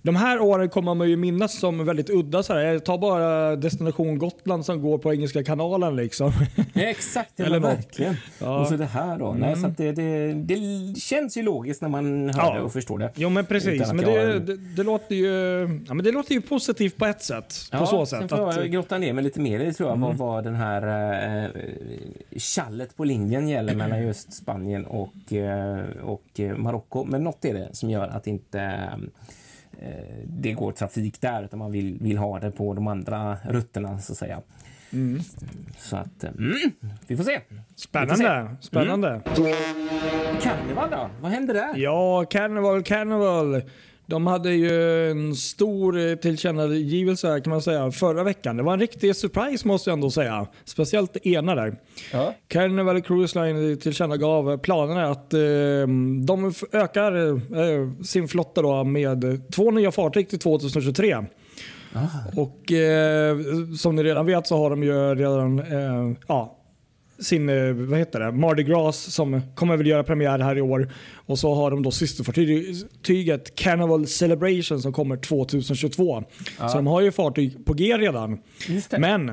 de 0.04 0.16
här 0.16 0.40
åren 0.40 0.68
kommer 0.68 0.94
man 0.94 1.09
ju 1.11 1.16
minnas 1.16 1.59
som 1.59 1.85
väldigt 1.85 2.11
udda. 2.11 2.42
Så 2.42 2.54
här. 2.54 2.78
Ta 2.78 2.99
bara 2.99 3.56
Destination 3.56 4.18
Gotland 4.18 4.64
som 4.66 4.82
går 4.82 4.99
på 4.99 5.12
Engelska 5.14 5.44
kanalen. 5.44 5.97
Liksom. 5.97 6.32
Ja, 6.75 6.82
exakt, 6.82 7.32
ja, 7.37 7.44
Eller 7.44 7.61
något. 7.61 7.71
verkligen. 7.71 8.16
Ja. 8.40 8.47
Mm. 8.47 8.61
Och 8.61 8.66
så 8.68 8.76
det 8.76 8.85
här 8.85 9.18
då. 9.18 9.32
Nej, 9.38 9.56
så 9.56 9.66
att 9.66 9.76
det, 9.76 9.92
det, 9.92 10.32
det 10.32 10.56
känns 11.00 11.37
ju 11.37 11.42
logiskt 11.42 11.82
när 11.82 11.88
man 11.88 12.30
hör 12.30 12.42
Ja. 12.42 12.54
det 12.54 12.61
och 12.61 12.73
förstår 12.73 12.99
det. 12.99 13.11
Jo 13.14 13.28
men 13.28 13.47
precis, 13.47 13.92
men 13.92 13.97
det, 13.97 14.04
har- 14.11 14.40
det, 14.40 14.56
det, 14.56 14.82
låter 14.82 15.14
ju, 15.14 15.61
ja, 15.88 15.94
men 15.94 16.04
det 16.04 16.12
låter 16.12 16.35
ju 16.35 16.40
positivt 16.40 16.97
på 16.97 17.06
ett 17.06 17.23
sätt. 17.23 17.54
på 17.73 17.87
så 17.87 18.06
sen 18.06 18.21
sätt. 18.21 18.30
får 18.30 18.37
Att, 18.49 18.52
Mm. 18.56 18.62
jag 18.64 18.73
grotta 18.73 18.99
ner 18.99 19.12
mig 19.12 19.25
lite 19.25 19.40
mer 19.40 19.61
i 19.61 19.75
tror 19.75 19.88
jag, 19.88 19.97
vad, 19.97 20.16
vad 20.16 20.44
den 20.44 20.54
här 20.54 20.82
eh, 21.44 21.50
tjallet 22.37 22.97
på 22.97 23.04
linjen 23.04 23.49
gäller 23.49 23.75
mellan 23.75 24.02
just 24.02 24.32
Spanien 24.32 24.85
och, 24.87 25.32
eh, 25.32 25.80
och 26.04 26.40
Marocko. 26.56 27.04
Men 27.04 27.25
något 27.25 27.44
är 27.44 27.54
det 27.54 27.68
som 27.73 27.90
gör 27.90 28.09
att 28.09 28.26
inte 28.26 28.78
det 30.26 30.52
går 30.52 30.72
trafik 30.72 31.20
där, 31.20 31.44
utan 31.44 31.58
man 31.58 31.72
vill, 31.72 31.98
vill 32.00 32.18
ha 32.18 32.40
det 32.40 32.50
på 32.50 32.74
de 32.74 32.86
andra 32.86 33.36
rutterna 33.44 33.98
så 33.98 34.12
att 34.12 34.18
säga. 34.18 34.42
Mm. 34.92 35.20
Så 35.78 35.96
att, 35.96 36.24
eh, 36.24 36.30
mm, 36.30 36.72
vi 37.06 37.16
får 37.16 37.24
se. 37.24 37.40
spännande. 37.76 38.56
spännande. 38.60 39.20
Karneval 40.42 40.90
då? 40.90 41.10
Vad 41.20 41.30
händer 41.30 41.54
där? 41.54 41.76
Ja, 41.76 42.24
Carnival, 42.24 42.82
Carnival. 42.82 43.62
De 44.12 44.26
hade 44.26 44.52
ju 44.52 45.11
en 45.11 45.37
stor 45.37 45.99
eh, 45.99 46.14
tillkännagivelse 46.14 47.40
kan 47.40 47.50
man 47.50 47.62
säga 47.62 47.90
förra 47.90 48.25
veckan. 48.25 48.57
Det 48.57 48.62
var 48.62 48.73
en 48.73 48.81
riktig 48.81 49.16
surprise 49.16 49.69
måste 49.69 49.90
jag 49.90 49.97
ändå 49.97 50.11
säga. 50.11 50.47
Speciellt 50.64 51.12
det 51.12 51.28
ena 51.28 51.54
där. 51.54 51.76
Ja. 52.12 52.35
Carnival 52.49 53.02
Cruise 53.02 53.45
Line 53.45 53.78
tillkännagav 53.78 54.59
planerna 54.59 55.11
att 55.11 55.35
eh, 55.35 55.40
de 56.26 56.52
ökar 56.73 57.26
eh, 57.28 58.02
sin 58.02 58.28
flotta 58.28 58.62
då 58.62 58.85
med 58.85 59.50
två 59.52 59.71
nya 59.71 59.92
fartyg 59.92 60.28
till 60.28 60.38
2023. 60.38 61.16
Och 62.37 62.73
eh, 62.73 63.37
som 63.78 63.97
ni 63.97 64.02
redan 64.02 64.26
vet 64.26 64.47
så 64.47 64.57
har 64.57 64.71
de 64.71 64.83
ju 64.83 65.14
redan 65.14 65.59
eh, 65.59 66.16
ja, 66.28 66.59
sin, 67.22 67.48
eh, 67.48 67.72
vad 67.72 67.98
heter 67.98 68.20
det, 68.20 68.32
Mardi 68.32 68.62
Gras 68.62 68.96
som 68.96 69.40
kommer 69.54 69.76
väl 69.76 69.86
göra 69.86 70.04
premiär 70.04 70.38
här 70.38 70.58
i 70.58 70.60
år. 70.60 70.92
Och 71.14 71.38
så 71.38 71.54
har 71.54 71.70
de 71.70 71.82
då 71.82 71.90
systerfartyget 71.90 73.54
Carnival 73.54 74.06
Celebration 74.06 74.82
som 74.82 74.92
kommer 74.92 75.16
2022. 75.16 76.24
Så 76.58 76.76
de 76.76 76.86
har 76.86 77.00
ju 77.00 77.12
fartyg 77.12 77.66
på 77.66 77.74
G 77.74 77.96
redan. 77.98 78.38
Det. 78.90 78.98
Men 78.98 79.32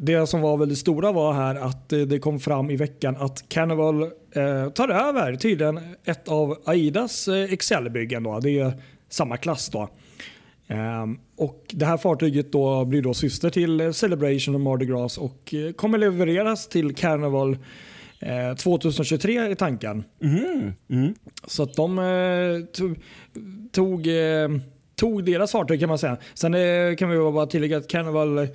det 0.00 0.26
som 0.26 0.40
var 0.40 0.56
väldigt 0.56 0.78
stora 0.78 1.12
var 1.12 1.32
här 1.32 1.54
att 1.54 1.92
eh, 1.92 2.00
det 2.00 2.18
kom 2.18 2.40
fram 2.40 2.70
i 2.70 2.76
veckan 2.76 3.16
att 3.18 3.48
Carnival 3.48 4.02
eh, 4.02 4.70
tar 4.74 4.88
över 4.88 5.36
tydligen 5.36 5.80
ett 6.04 6.28
av 6.28 6.58
Aidas 6.64 7.28
eh, 7.28 7.52
Excel-byggen. 7.52 8.22
Det 8.42 8.58
är 8.58 8.72
samma 9.08 9.36
klass 9.36 9.68
då. 9.68 9.88
Ehm, 10.68 11.18
och 11.36 11.64
det 11.70 11.86
här 11.86 11.96
fartyget 11.96 12.52
då 12.52 12.84
blir 12.84 13.02
då 13.02 13.14
syster 13.14 13.50
till 13.50 13.80
eh, 13.80 13.90
Celebration 13.90 14.54
och 14.54 14.60
Mardi 14.60 14.86
Gras 14.86 15.18
och 15.18 15.54
eh, 15.54 15.72
kommer 15.72 15.98
levereras 15.98 16.68
till 16.68 16.94
Carnival 16.94 17.58
eh, 18.20 18.54
2023 18.56 19.50
i 19.50 19.56
tanken. 19.56 20.04
Mm. 20.22 20.72
Mm. 20.90 21.14
Så 21.46 21.62
att 21.62 21.74
de 21.74 21.98
eh, 21.98 22.64
tog, 22.72 22.98
tog, 23.72 24.06
eh, 24.06 24.48
tog 24.96 25.24
deras 25.24 25.52
fartyg 25.52 25.80
kan 25.80 25.88
man 25.88 25.98
säga. 25.98 26.16
Sen 26.34 26.54
eh, 26.54 26.96
kan 26.96 27.10
vi 27.10 27.18
bara 27.18 27.46
tillägga 27.46 27.76
att 27.76 27.88
Carnival 27.88 28.38
eh, 28.38 28.48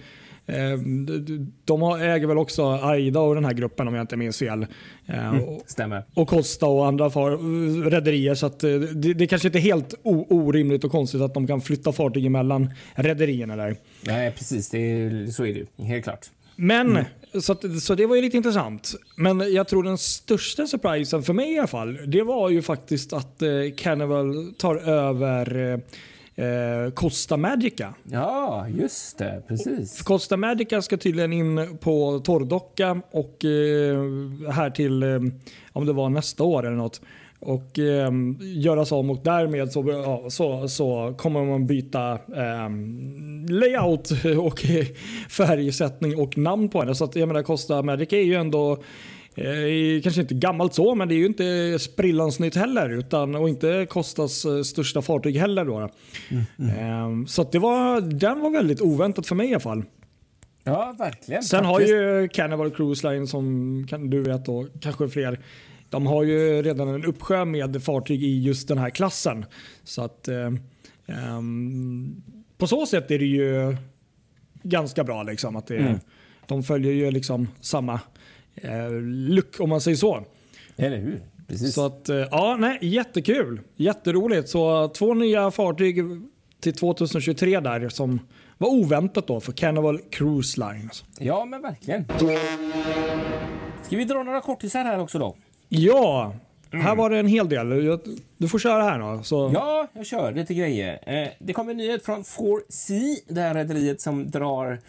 de- 0.45 1.51
de 1.65 1.81
äger 1.83 2.27
väl 2.27 2.37
också 2.37 2.63
Aida 2.65 3.19
och 3.19 3.35
den 3.35 3.45
här 3.45 3.53
gruppen 3.53 3.87
om 3.87 3.93
jag 3.93 4.03
inte 4.03 4.17
minns 4.17 4.39
fel. 4.39 4.65
Eh, 5.05 5.35
och, 5.43 5.63
Stämmer. 5.65 6.03
och 6.13 6.27
Costa 6.27 6.65
och 6.65 6.87
andra 6.87 7.09
rederier. 7.09 8.35
Så 8.35 8.45
att, 8.45 8.63
eh, 8.63 8.69
det, 8.75 9.13
det 9.13 9.27
kanske 9.27 9.47
inte 9.47 9.57
är 9.59 9.61
helt 9.61 9.93
orimligt 10.03 10.83
och 10.83 10.91
konstigt 10.91 11.21
att 11.21 11.33
de 11.33 11.47
kan 11.47 11.61
flytta 11.61 11.91
fartyg 11.91 12.25
emellan 12.25 12.69
rederierna 12.95 13.55
där. 13.55 13.75
Nej, 14.01 14.31
precis. 14.31 14.69
Det 14.69 14.77
är, 14.77 15.27
så 15.27 15.45
är 15.45 15.53
det 15.53 15.59
ju. 15.77 15.85
Helt 15.85 16.03
klart. 16.03 16.29
Men, 16.55 16.99
så, 17.41 17.51
att, 17.51 17.81
så 17.81 17.95
det 17.95 18.05
var 18.05 18.15
ju 18.15 18.21
lite 18.21 18.37
intressant. 18.37 18.91
Men 19.17 19.53
jag 19.53 19.67
tror 19.67 19.83
den 19.83 19.97
största 19.97 20.67
surprisen 20.67 21.23
för 21.23 21.33
mig 21.33 21.53
i 21.53 21.57
alla 21.59 21.67
fall, 21.67 21.99
det 22.07 22.21
var 22.23 22.49
ju 22.49 22.61
faktiskt 22.61 23.13
att 23.13 23.41
eh, 23.41 23.49
Carnival 23.77 24.53
tar 24.57 24.75
över 24.75 25.71
eh, 25.73 25.79
Costa 26.93 27.37
Magica. 27.37 27.93
Ja, 28.03 28.67
just 28.77 29.17
det. 29.17 29.43
Precis. 29.47 30.01
Costa 30.01 30.37
Magica 30.37 30.81
ska 30.81 30.97
tydligen 30.97 31.33
in 31.33 31.77
på 31.81 32.19
torrdocka 32.19 33.01
och 33.11 33.45
eh, 33.45 34.51
här 34.51 34.69
till, 34.69 35.03
eh, 35.03 35.19
om 35.71 35.85
det 35.85 35.93
var 35.93 36.09
nästa 36.09 36.43
år 36.43 36.65
eller 36.65 36.77
något 36.77 37.01
och 37.39 37.79
eh, 37.79 38.11
göras 38.39 38.91
om 38.91 39.09
och 39.09 39.19
därmed 39.23 39.71
så, 39.71 39.83
ja, 39.87 40.29
så, 40.29 40.67
så 40.67 41.13
kommer 41.17 41.45
man 41.45 41.67
byta 41.67 42.11
eh, 42.13 42.69
layout 43.49 44.11
och 44.39 44.59
färgsättning 45.29 46.19
och 46.19 46.37
namn 46.37 46.69
på 46.69 46.79
henne. 46.79 46.95
Så 46.95 47.03
att 47.03 47.15
jag 47.15 47.27
menar 47.27 47.43
Costa 47.43 47.81
Magic 47.81 48.13
är 48.13 48.23
ju 48.23 48.35
ändå 48.35 48.77
Eh, 48.77 49.22
kanske 50.03 50.21
inte 50.21 50.33
gammalt 50.33 50.73
så, 50.73 50.95
men 50.95 51.07
det 51.07 51.15
är 51.15 51.17
ju 51.17 51.25
inte 51.25 51.79
sprillans 51.79 52.39
nytt 52.39 52.55
heller. 52.55 52.89
Utan, 52.89 53.35
och 53.35 53.49
inte 53.49 53.87
Costas 53.89 54.45
eh, 54.45 54.61
största 54.61 55.01
fartyg 55.01 55.37
heller. 55.37 55.65
Då. 55.65 55.77
Mm, 55.77 56.43
mm. 56.59 57.21
Eh, 57.21 57.25
så 57.25 57.43
det 57.43 57.59
var, 57.59 58.01
den 58.01 58.39
var 58.39 58.49
väldigt 58.49 58.81
oväntat 58.81 59.27
för 59.27 59.35
mig 59.35 59.47
i 59.47 59.53
alla 59.53 59.59
fall. 59.59 59.83
Ja, 60.63 60.95
verkligen. 60.99 61.43
Sen 61.43 61.63
faktiskt. 61.63 61.93
har 61.93 61.99
ju 61.99 62.27
Carnival 62.27 62.71
Cruise 62.71 63.09
Line, 63.09 63.27
som 63.27 63.85
kan, 63.89 64.09
du 64.09 64.21
vet, 64.21 64.49
och 64.49 64.67
kanske 64.81 65.09
fler, 65.09 65.39
de 65.89 66.07
har 66.07 66.23
ju 66.23 66.61
redan 66.61 66.87
en 66.87 67.05
uppsjö 67.05 67.45
med 67.45 67.83
fartyg 67.83 68.23
i 68.23 68.41
just 68.41 68.67
den 68.67 68.77
här 68.77 68.89
klassen. 68.89 69.45
Så 69.83 70.01
att 70.01 70.27
eh, 70.27 70.51
um, 71.37 72.23
på 72.57 72.67
så 72.67 72.85
sätt 72.85 73.11
är 73.11 73.19
det 73.19 73.25
ju 73.25 73.77
ganska 74.63 75.03
bra. 75.03 75.23
Liksom, 75.23 75.55
att 75.55 75.67
det, 75.67 75.77
mm. 75.77 75.99
De 76.47 76.63
följer 76.63 76.93
ju 76.93 77.11
liksom 77.11 77.47
samma 77.61 77.99
eh, 78.55 78.91
look 79.01 79.59
om 79.59 79.69
man 79.69 79.81
säger 79.81 79.97
så. 79.97 80.23
Eller 80.77 80.97
hur? 80.97 81.21
Precis. 81.47 81.73
Så 81.73 81.85
att, 81.85 82.09
eh, 82.09 82.15
ja, 82.15 82.57
nej, 82.59 82.77
jättekul. 82.81 83.61
Jätteroligt. 83.75 84.49
Så 84.49 84.87
två 84.87 85.13
nya 85.13 85.51
fartyg 85.51 86.03
till 86.59 86.73
2023 86.73 87.59
där 87.59 87.89
som 87.89 88.19
var 88.57 88.69
oväntat 88.69 89.27
då 89.27 89.39
för 89.39 89.51
Carnival 89.51 89.99
Cruise 90.11 90.59
Line. 90.59 90.89
Ja, 91.19 91.45
men 91.45 91.61
verkligen. 91.61 92.05
Ska 93.83 93.97
vi 93.97 94.03
dra 94.05 94.23
några 94.23 94.41
kortisar 94.41 94.83
här 94.83 94.99
också 94.99 95.19
då? 95.19 95.35
Ja, 95.69 96.35
mm. 96.71 96.85
här 96.85 96.95
var 96.95 97.09
det 97.09 97.17
en 97.17 97.27
hel 97.27 97.49
del. 97.49 97.99
Du 98.37 98.47
får 98.47 98.59
köra 98.59 98.83
här 98.83 98.99
då. 98.99 99.23
Så. 99.23 99.51
Ja, 99.53 99.87
jag 99.93 100.05
kör 100.05 100.31
lite 100.31 100.53
grejer. 100.53 100.99
Eh, 101.05 101.29
det 101.39 101.53
kommer 101.53 101.71
en 101.71 101.77
nyhet 101.77 102.05
från 102.05 102.23
4C, 102.23 103.15
det 103.27 103.41
här 103.41 103.53
rederiet 103.53 104.01
som 104.01 104.31
drar 104.31 104.79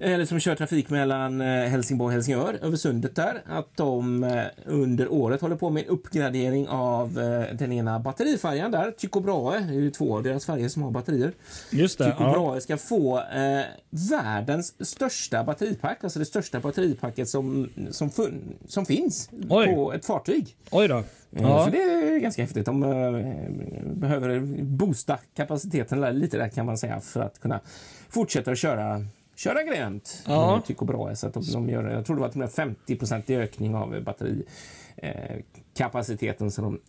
eller 0.00 0.24
som 0.24 0.40
kör 0.40 0.54
trafik 0.54 0.90
mellan 0.90 1.40
eh, 1.40 1.46
Helsingborg 1.46 2.06
och 2.06 2.12
Helsingör 2.12 2.58
över 2.62 2.76
sundet 2.76 3.16
där, 3.16 3.42
att 3.46 3.76
de 3.76 4.24
eh, 4.24 4.42
under 4.66 5.12
året 5.12 5.40
håller 5.40 5.56
på 5.56 5.70
med 5.70 5.82
en 5.82 5.88
uppgradering 5.88 6.68
av 6.68 7.18
eh, 7.18 7.56
den 7.56 7.72
ena 7.72 7.98
batterifärjan 7.98 8.70
där, 8.70 8.90
Tycho 8.90 9.20
Brahe, 9.20 9.58
det 9.58 9.74
är 9.74 9.80
ju 9.80 9.90
två 9.90 10.16
av 10.16 10.22
deras 10.22 10.46
färger 10.46 10.68
som 10.68 10.82
har 10.82 10.90
batterier. 10.90 11.32
Just 11.70 11.98
det. 11.98 12.04
Tycho 12.04 12.22
ja. 12.22 12.32
Brahe 12.32 12.60
ska 12.60 12.76
få 12.76 13.18
eh, 13.18 13.62
världens 14.10 14.88
största 14.88 15.44
batteripack, 15.44 16.04
alltså 16.04 16.18
det 16.18 16.24
största 16.24 16.60
batteripacket 16.60 17.28
som, 17.28 17.68
som, 17.90 18.10
som 18.66 18.86
finns 18.86 19.30
Oj. 19.48 19.74
på 19.74 19.92
ett 19.92 20.06
fartyg. 20.06 20.56
Oj 20.70 20.88
då. 20.88 21.04
Ja. 21.30 21.64
Så 21.64 21.70
det 21.70 21.82
är 21.82 22.18
ganska 22.18 22.42
häftigt. 22.42 22.66
De 22.66 22.80
behöver 23.94 24.40
boosta 24.62 25.18
kapaciteten 25.36 26.18
lite 26.18 26.38
där 26.38 26.48
kan 26.48 26.66
man 26.66 26.78
säga 26.78 27.00
för 27.00 27.20
att 27.20 27.40
kunna 27.40 27.60
fortsätta 28.08 28.50
att 28.50 28.58
köra 28.58 29.04
köra 29.42 29.62
grönt. 29.62 30.22
Ja. 30.26 30.62
Tycho 30.66 30.84
Brahe. 30.84 31.16
Så 31.16 31.26
att 31.26 31.52
de, 31.52 31.68
gör, 31.68 31.90
jag 31.90 32.06
tror 32.06 32.16
det 32.16 32.22
var 32.22 32.28
50% 32.28 33.38
ökning 33.38 33.74
av 33.74 34.02
batterikapaciteten 34.02 36.46
eh, 36.46 36.50
som 36.50 36.64
de 36.64 36.80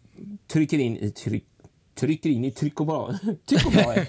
trycker 0.48 0.80
in 0.80 0.98
i 0.98 1.12
tryck 1.12 1.46
trycker 1.96 2.30
in 2.30 2.46
i 2.46 2.52
Tycho 2.52 2.86
Brahe. 2.86 3.20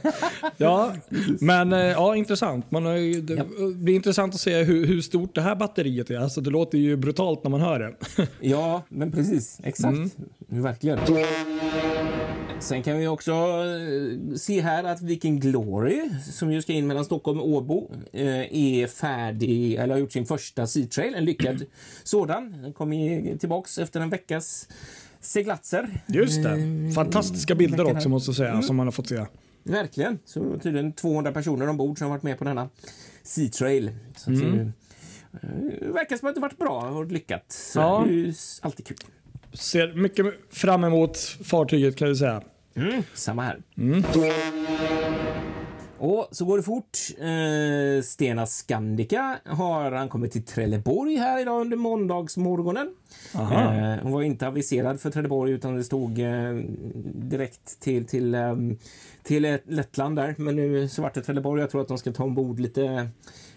ja, 0.57 0.95
men 1.41 1.73
eh, 1.73 1.79
ja, 1.79 2.17
intressant. 2.17 2.71
Man, 2.71 2.85
det 2.85 3.35
ja. 3.35 3.45
blir 3.75 3.95
intressant 3.95 4.35
att 4.35 4.41
se 4.41 4.63
hur, 4.63 4.87
hur, 4.87 5.01
stort 5.01 5.35
det 5.35 5.43
här 5.43 5.55
batteriet 5.55 6.11
är. 6.11 6.19
Alltså, 6.19 6.41
det 6.41 6.51
låter 6.51 6.79
ju 6.79 6.97
brutalt 6.97 7.45
när 7.45 7.51
man 7.51 7.61
hör 7.61 7.79
det. 7.79 7.95
ja, 8.41 8.83
men 8.89 9.13
precis. 9.13 9.61
Exakt. 9.65 9.95
Mm. 9.95 10.11
Verkligen. 10.49 10.99
Sen 12.63 12.83
kan 12.83 12.99
vi 12.99 13.07
också 13.07 13.33
eh, 13.33 14.37
se 14.37 14.61
här 14.61 14.85
att 14.85 15.03
Viking 15.03 15.41
Glory, 15.41 16.11
som 16.33 16.53
ju 16.53 16.63
ska 16.63 16.73
in 16.73 16.87
mellan 16.87 17.05
Stockholm 17.05 17.41
och 17.41 17.49
Åbo, 17.49 17.91
eh, 18.13 18.27
är 18.57 18.87
färdig, 18.87 19.75
eller 19.75 19.95
har 19.95 20.01
gjort 20.01 20.13
sin 20.13 20.27
första 20.27 20.67
Sea 20.67 20.87
Trail, 20.87 21.15
en 21.15 21.25
lyckad 21.25 21.65
sådan. 22.05 22.63
Den 22.63 22.73
kommer 22.73 23.37
tillbaks 23.39 23.79
efter 23.79 24.01
en 24.01 24.11
veckas 24.11 24.69
seglatser. 25.21 26.01
Just 26.07 26.43
det. 26.43 26.51
Eh, 26.51 26.95
Fantastiska 26.95 27.55
bilder 27.55 27.97
också 27.97 28.09
måste 28.09 28.29
jag 28.29 28.37
säga, 28.37 28.51
mm. 28.51 28.63
som 28.63 28.77
man 28.77 28.87
har 28.87 28.93
fått 28.93 29.09
se. 29.09 29.27
Verkligen. 29.63 30.19
Så 30.25 30.59
tydligen 30.63 30.93
200 30.93 31.33
personer 31.33 31.69
ombord 31.69 31.99
som 31.99 32.05
har 32.05 32.11
varit 32.17 32.23
med 32.23 32.39
på 32.39 32.45
denna 32.45 32.69
Sea 33.23 33.49
Trail. 33.49 33.91
Så 34.17 34.31
mm. 34.31 34.73
det 35.31 35.87
verkar 35.87 36.17
som 36.17 36.29
att 36.29 36.35
det 36.35 36.41
varit 36.41 36.59
bra 36.59 36.91
och 36.91 37.07
lyckat. 37.07 37.53
Så 37.53 37.79
ja. 37.79 38.05
det 38.07 38.13
är 38.13 38.17
ju 38.17 38.35
alltid 38.61 38.87
kul. 38.87 38.97
Ser 39.53 39.95
mycket 39.95 40.27
fram 40.51 40.85
emot 40.85 41.19
fartyget 41.19 41.97
kan 41.97 42.09
du 42.09 42.17
säga. 42.17 42.43
Mm, 42.75 43.03
samma 43.15 43.43
här. 43.43 43.63
Mm. 43.77 44.03
Och 45.99 46.29
så 46.31 46.45
går 46.45 46.57
det 46.57 46.63
fort. 46.63 46.99
Eh, 47.19 48.03
Stena 48.03 48.47
Scandica 48.47 49.39
har 49.45 49.93
ankommit 49.93 50.33
till 50.33 50.45
Trelleborg 50.45 51.17
här 51.17 51.41
idag 51.41 51.61
under 51.61 51.77
måndagsmorgonen. 51.77 52.95
Eh, 53.35 54.03
hon 54.03 54.13
var 54.13 54.23
inte 54.23 54.47
aviserad 54.47 55.01
för 55.01 55.11
Trelleborg 55.11 55.53
utan 55.53 55.77
det 55.77 55.85
stod 55.85 56.19
eh, 56.19 56.55
direkt 57.15 57.81
till, 57.81 58.07
till, 58.07 58.35
eh, 58.35 58.57
till 59.23 59.59
Lettland 59.65 60.17
där. 60.17 60.35
Men 60.39 60.57
nu 60.57 60.89
så 60.89 61.03
vart 61.03 61.15
det 61.15 61.23
Trelleborg. 61.23 61.61
Jag 61.61 61.71
tror 61.71 61.81
att 61.81 61.89
de 61.89 61.99
ska 61.99 62.13
ta 62.13 62.25
ombord 62.25 62.61
lite 62.61 63.09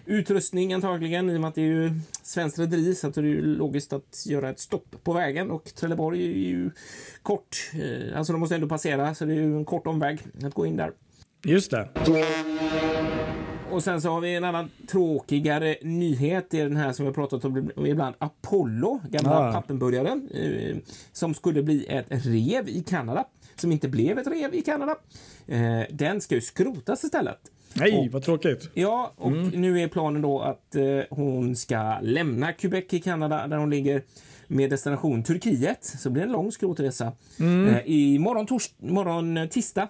utrustning 0.06 0.74
antagligen 0.74 1.30
i 1.30 1.38
och 1.38 1.41
med 1.41 1.48
att 1.48 1.56
det 1.56 1.62
är 1.62 1.65
ju 1.65 1.91
svenskt 2.24 2.60
rederi 2.60 2.96
så 2.96 3.08
att 3.08 3.13
det 3.13 3.22
är 3.22 3.24
ju 3.24 3.41
logiskt 3.41 3.94
att 3.94 4.26
göra 4.26 4.50
ett 4.50 4.60
stopp 4.60 4.96
på 5.04 5.13
vägen 5.13 5.52
och 5.52 5.63
Trelleborg 5.76 6.24
är 6.24 6.50
ju 6.50 6.72
kort, 7.22 7.72
eh, 7.74 8.18
alltså 8.18 8.34
de 8.34 8.39
måste 8.39 8.56
ändå 8.56 8.68
passera 8.68 9.15
så 9.15 9.26
det 9.26 9.34
är 9.34 9.36
ju 9.36 9.58
en 9.58 9.65
kort 9.65 9.88
omväg 9.88 10.20
att 10.44 10.54
gå 10.54 10.65
in 10.65 10.78
där. 10.78 10.91
Just 11.44 11.72
det. 11.72 11.89
Och 13.72 13.84
sen 13.84 14.02
så 14.02 14.10
har 14.10 14.22
vi 14.22 14.36
en 14.36 14.44
annan 14.44 14.70
tråkigare 14.88 15.78
nyhet. 15.82 16.48
Det 16.50 16.60
är 16.60 16.63
den 16.63 16.78
här 16.78 16.94
som 16.94 17.06
vi 17.06 17.12
pratat 17.12 17.46
om 17.46 17.72
ibland. 17.86 18.15
Apollo, 18.18 19.02
gamla 19.10 19.50
ah. 19.50 19.54
pappenburgaren, 19.54 20.30
eh, 20.34 20.78
som 21.12 21.34
skulle 21.34 21.63
bli 21.63 21.86
ett 21.86 22.06
rev 22.10 22.70
i 22.70 22.84
Kanada. 22.88 23.26
Som 23.56 23.72
inte 23.72 23.88
blev 23.88 24.20
ett 24.20 24.28
rev 24.28 24.54
i 24.54 24.62
Kanada. 24.62 24.96
Eh, 25.48 25.82
den 25.89 26.22
ska 26.22 26.36
ju 26.36 26.41
skrotas 26.41 27.04
istället. 27.04 27.39
Nej, 27.76 27.98
och, 27.98 28.12
vad 28.12 28.24
tråkigt. 28.24 28.70
Ja, 28.74 29.12
och 29.16 29.32
mm. 29.32 29.50
nu 29.50 29.82
är 29.82 29.88
planen 29.88 30.22
då 30.22 30.40
att 30.40 30.76
eh, 30.76 30.84
hon 31.10 31.56
ska 31.56 32.00
lämna 32.02 32.54
Quebec 32.54 32.86
i 32.90 33.00
Kanada 33.00 33.48
där 33.48 33.58
hon 33.58 33.70
ligger 33.70 34.02
med 34.48 34.70
destination 34.70 35.24
Turkiet. 35.24 35.84
Så 35.84 36.10
blir 36.10 36.24
det 36.24 36.28
en 36.28 36.32
lång 36.32 36.52
skrotresa. 36.52 37.12
Mm. 37.40 37.76
Eh, 37.76 37.82
I 37.86 38.20
morgon, 38.20 38.46
tors 38.46 38.70
morgon 38.78 39.38
eh, 39.38 39.48
tisdag 39.48 39.88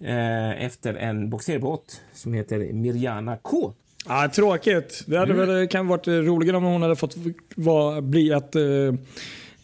eh, 0.00 0.64
efter 0.64 0.94
en 0.94 1.30
boxerbåt 1.30 2.00
som 2.12 2.34
heter 2.34 2.72
Mirjana 2.72 3.36
K. 3.36 3.72
Ah, 4.06 4.28
tråkigt. 4.28 5.04
Det 5.06 5.18
hade 5.18 5.32
mm. 5.32 5.48
väl 5.48 5.68
kan 5.68 5.86
varit 5.86 6.08
roligare 6.08 6.56
om 6.56 6.64
hon 6.64 6.82
hade 6.82 6.96
fått 6.96 7.16
var, 7.54 8.00
bli 8.00 8.30
ett 8.30 8.56
eh, 8.56 8.62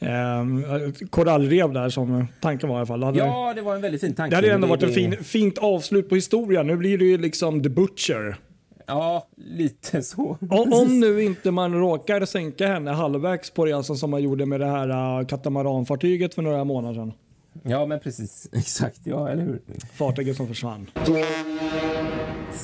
eh, 0.00 1.06
korallrev 1.10 1.72
där 1.72 1.88
som 1.88 2.26
tanken 2.40 2.68
var 2.68 2.76
i 2.76 2.78
alla 2.78 2.86
fall. 2.86 3.00
Det 3.00 3.18
ja, 3.18 3.52
det 3.56 3.62
var 3.62 3.74
en 3.74 3.80
väldigt 3.80 4.00
fin 4.00 4.14
tanke. 4.14 4.30
Det 4.30 4.36
hade 4.36 4.52
ändå 4.52 4.66
varit 4.66 4.82
ett 4.82 4.94
fin, 4.94 5.16
fint 5.24 5.58
avslut 5.58 6.08
på 6.08 6.14
historien. 6.14 6.66
Nu 6.66 6.76
blir 6.76 6.98
det 6.98 7.04
ju 7.04 7.18
liksom 7.18 7.62
The 7.62 7.68
Butcher. 7.68 8.36
Ja, 8.86 9.28
lite 9.36 10.02
så. 10.02 10.38
Om, 10.50 10.72
om, 10.72 11.00
nu 11.00 11.22
inte 11.22 11.50
man 11.50 11.74
råkar 11.74 12.24
sänka 12.24 12.66
henne 12.66 12.90
halvvägs 12.90 13.50
på 13.50 13.66
resan 13.66 13.96
som 13.96 14.10
man 14.10 14.22
gjorde 14.22 14.46
med 14.46 14.60
det 14.60 14.66
här 14.66 15.18
uh, 15.20 15.26
katamaranfartyget 15.26 16.34
för 16.34 16.42
några 16.42 16.64
månader 16.64 16.94
sedan. 16.94 17.12
Ja, 17.62 17.86
men 17.86 18.00
precis. 18.00 18.48
Exakt. 18.52 19.00
Ja, 19.04 19.28
eller 19.28 19.42
hur? 19.42 19.60
Fartyget 19.94 20.36
som 20.36 20.48
försvann. 20.48 20.90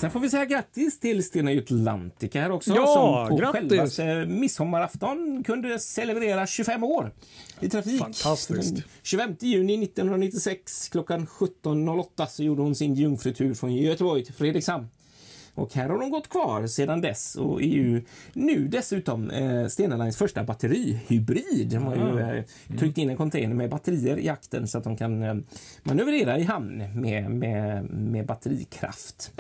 Sen 0.03 0.11
får 0.11 0.21
vi 0.21 0.31
säga 0.31 0.45
grattis 0.45 1.01
till 1.01 1.25
Stena 1.25 1.51
Atlantica 1.51 2.41
här 2.41 2.51
också. 2.51 2.75
Ja, 2.75 2.87
som 2.87 3.29
på 3.29 3.37
grattis! 3.37 3.97
Själva 3.97 4.27
midsommarafton 4.27 5.45
kunde 5.45 5.79
celebrera 5.79 6.47
25 6.47 6.85
år 6.85 7.13
i 7.61 7.69
trafik. 7.69 7.99
Fantastiskt. 8.01 8.75
25 9.03 9.37
juni 9.41 9.85
1996 9.85 10.89
klockan 10.89 11.27
17.08 11.27 12.27
så 12.27 12.43
gjorde 12.43 12.63
hon 12.63 12.75
sin 12.75 12.95
jungfrutur 12.95 13.55
från 13.55 13.75
Göteborg 13.75 14.25
till 14.25 14.35
Fredrikshamn. 14.35 14.89
Och 15.55 15.75
här 15.75 15.89
har 15.89 15.99
de 15.99 16.11
gått 16.11 16.29
kvar 16.29 16.67
sedan 16.67 17.01
dess 17.01 17.37
och 17.37 17.63
är 17.63 17.67
ju 17.67 18.03
nu 18.33 18.69
dessutom 18.69 19.31
eh, 19.31 19.67
Stena 19.67 19.97
Lines 19.97 20.17
första 20.17 20.45
batterihybrid. 20.45 21.69
De 21.71 21.77
har 21.77 21.97
ju 21.97 22.21
eh, 22.39 22.45
tryckt 22.79 22.99
in 22.99 23.11
en 23.11 23.17
container 23.17 23.55
med 23.55 23.71
batterier 23.71 24.19
i 24.19 24.29
akten 24.29 24.69
så 24.69 24.79
att 24.79 24.85
de 24.85 24.97
kan 24.97 25.23
eh, 25.23 25.35
manövrera 25.83 26.39
i 26.39 26.43
hamn 26.43 26.83
med, 26.95 27.31
med, 27.31 27.85
med 27.91 28.27
batterikraft. 28.27 29.33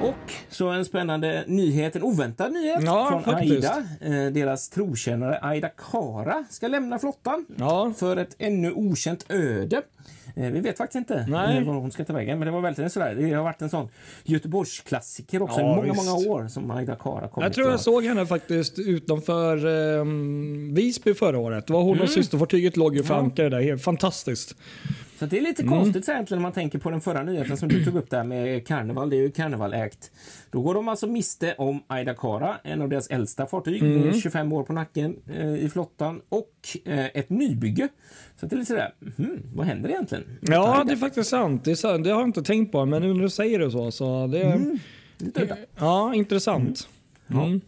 Och 0.00 0.32
så 0.48 0.68
en 0.68 0.84
spännande 0.84 1.44
nyhet, 1.46 1.96
en 1.96 2.02
oväntad 2.02 2.52
nyhet 2.52 2.82
Ja, 2.82 3.08
från 3.10 3.22
faktiskt. 3.22 3.70
Aida. 3.70 3.84
Eh, 4.00 4.32
deras 4.32 4.68
trotjänare 4.68 5.38
Aida 5.42 5.68
Kara 5.68 6.44
ska 6.50 6.68
lämna 6.68 6.98
flottan 6.98 7.46
Ja. 7.56 7.92
för 7.96 8.16
ett 8.16 8.36
ännu 8.38 8.72
okänt 8.72 9.26
öde. 9.28 9.82
Eh, 10.36 10.50
vi 10.50 10.60
vet 10.60 10.76
faktiskt 10.78 10.96
inte 10.96 11.26
Nej. 11.28 11.58
eh, 11.58 11.64
var 11.64 11.74
hon 11.74 11.90
ska 11.90 12.04
ta 12.04 12.12
vägen, 12.12 12.38
men 12.38 12.46
det 12.46 12.52
var 12.52 12.60
väldigt 12.60 12.92
sådär. 12.92 13.14
Det 13.14 13.32
har 13.32 13.42
varit 13.44 13.62
en 13.62 13.70
sån 13.70 13.88
Göteborgsklassiker 14.24 15.42
också 15.42 15.60
Ja, 15.60 15.72
i 15.72 15.76
många, 15.76 15.92
visst. 15.92 16.04
många 16.04 16.28
år 16.34 16.48
som 16.48 16.70
Aida 16.70 16.96
Kara 16.96 17.28
kommit. 17.28 17.44
Jag 17.44 17.52
tror 17.52 17.66
jag 17.66 17.74
och- 17.74 17.80
såg 17.80 18.04
henne 18.04 18.26
faktiskt 18.26 18.78
utanför 18.78 19.66
um, 19.66 20.74
Visby 20.74 21.14
förra 21.14 21.38
året. 21.38 21.66
Det 21.66 21.72
var 21.72 21.82
hon 21.82 22.00
och 22.00 22.08
systerfartyget 22.10 22.76
låg 22.76 22.96
ju 22.96 23.02
för 23.02 23.14
Ja. 23.14 23.20
ankare 23.20 23.48
där. 23.48 23.76
Fantastiskt. 23.76 24.56
Så 25.20 25.26
det 25.26 25.38
är 25.38 25.42
lite 25.42 25.62
Mm. 25.62 25.74
konstigt 25.74 26.04
så 26.04 26.12
egentligen 26.12 26.38
när 26.38 26.42
man 26.42 26.52
tänker 26.52 26.78
på 26.78 26.90
den 26.90 27.00
förra 27.00 27.22
nyheten 27.22 27.56
som 27.56 27.68
du 27.68 27.84
tog 27.84 27.96
upp 27.96 28.10
där 28.10 28.24
med 28.24 28.66
Carnival. 28.66 29.10
Det 29.10 29.16
är 29.16 29.20
ju 29.20 29.30
Carnival 29.30 29.74
ägt. 29.74 30.10
Då 30.50 30.60
går 30.62 30.74
de 30.74 30.88
alltså 30.88 31.06
miste 31.06 31.54
om 31.58 31.82
Aida 31.86 32.14
Kara, 32.14 32.56
en 32.64 32.82
av 32.82 32.88
deras 32.88 33.06
äldsta 33.06 33.46
fartyg 33.46 33.82
Mm. 33.82 34.00
med 34.00 34.16
25 34.20 34.52
år 34.52 34.62
på 34.62 34.72
nacken 34.72 35.16
eh, 35.34 35.54
i 35.54 35.68
flottan 35.68 36.20
och 36.28 36.52
eh, 36.84 37.06
ett 37.14 37.30
nybygge. 37.30 37.88
Så 38.40 38.46
det 38.46 38.54
är 38.54 38.58
lite 38.58 38.66
sådär, 38.68 38.94
mhm, 39.16 39.42
vad 39.54 39.66
händer 39.66 39.88
egentligen? 39.90 40.24
Ja, 40.40 40.84
det 40.86 40.92
är 40.92 40.96
faktiskt 40.96 41.30
sant. 41.30 41.64
Det, 41.64 41.70
är 41.70 41.74
sant. 41.74 42.04
det 42.04 42.10
har 42.10 42.20
jag 42.20 42.28
inte 42.28 42.42
tänkt 42.42 42.72
på, 42.72 42.84
men 42.86 43.02
nu 43.02 43.14
när 43.14 43.22
du 43.22 43.30
säger 43.30 43.58
det 43.58 43.70
så. 43.70 43.90
så 43.90 44.26
det, 44.26 44.60
Lite 45.18 45.42
udda. 45.42 45.56
Ja, 45.78 46.14
intressant. 46.14 46.88
Mm. 47.30 47.60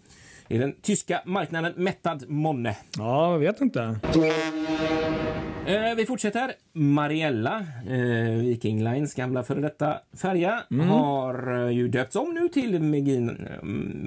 Är 0.48 0.58
den 0.58 0.74
tyska 0.82 1.22
marknaden 1.26 1.72
mättad 1.76 2.24
månne? 2.30 2.76
Ja, 2.98 3.32
jag 3.32 3.38
vet 3.38 3.60
inte. 3.60 3.96
Eh, 5.66 5.94
vi 5.96 6.06
fortsätter. 6.06 6.52
Mariella, 6.72 7.66
eh, 7.88 8.34
Viking 8.40 8.84
Lines 8.84 9.14
gamla 9.14 9.42
före 9.42 9.60
detta 9.60 10.00
färja, 10.16 10.62
Mm. 10.70 10.88
har 10.88 11.64
eh, 11.66 11.70
ju 11.70 11.88
döpts 11.88 12.16
om 12.16 12.34
nu 12.34 12.48
till 12.48 12.80
Megin, 12.82 13.48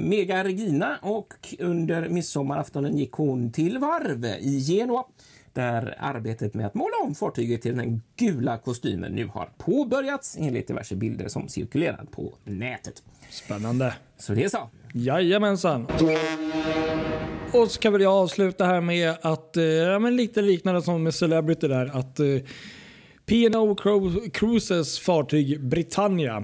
Mega 0.09 0.43
Regina 0.43 0.97
och 1.01 1.33
under 1.59 2.09
midsommaraftonen 2.09 2.97
gick 2.97 3.11
hon 3.11 3.51
till 3.51 3.77
varv 3.77 4.25
i 4.25 4.59
Genua 4.59 5.03
där 5.53 5.95
arbetet 5.99 6.53
med 6.53 6.65
att 6.65 6.73
måla 6.73 6.93
om 7.03 7.15
fartyget 7.15 7.61
till 7.61 7.77
den 7.77 8.01
gula 8.15 8.57
kostymen 8.57 9.11
nu 9.11 9.25
har 9.27 9.49
påbörjats 9.57 10.37
enligt 10.39 10.67
diverse 10.67 10.95
bilder 10.95 11.27
som 11.27 11.47
cirkulerar 11.49 12.05
på 12.11 12.33
nätet. 12.43 13.03
Spännande. 13.29 13.93
Så 14.17 14.33
det 14.33 14.43
är 14.43 14.49
så. 14.49 14.69
Jajamensan. 14.93 15.87
Och 17.61 17.71
så 17.71 17.79
kan 17.79 17.93
väl 17.93 18.01
jag 18.01 18.13
avsluta 18.13 18.65
här 18.65 18.81
med 18.81 19.13
att, 19.21 19.57
eh, 19.57 19.63
ja, 19.63 19.99
men 19.99 20.15
lite 20.15 20.41
liknande 20.41 20.81
som 20.81 21.03
med 21.03 21.13
Celebrity 21.13 21.67
där, 21.67 21.85
att 21.93 22.19
eh, 22.19 22.25
P&O 23.25 23.75
Cru- 23.75 24.29
Cruises 24.29 24.99
fartyg 24.99 25.63
Britannia 25.63 26.43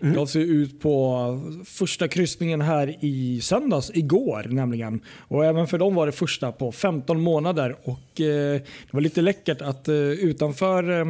gav 0.00 0.26
sig 0.26 0.42
ut 0.42 0.80
på 0.80 1.40
första 1.64 2.08
kryssningen 2.08 2.60
här 2.60 3.04
i 3.04 3.40
söndags, 3.40 3.90
igår 3.94 4.46
nämligen. 4.50 5.00
Och 5.28 5.44
även 5.44 5.66
för 5.66 5.78
dem 5.78 5.94
var 5.94 6.06
det 6.06 6.12
första 6.12 6.52
på 6.52 6.72
15 6.72 7.20
månader. 7.20 7.76
Och 7.84 8.20
eh, 8.20 8.60
Det 8.60 8.90
var 8.90 9.00
lite 9.00 9.22
läckert 9.22 9.62
att 9.62 9.88
eh, 9.88 9.94
utanför 9.96 10.90
eh, 10.90 11.08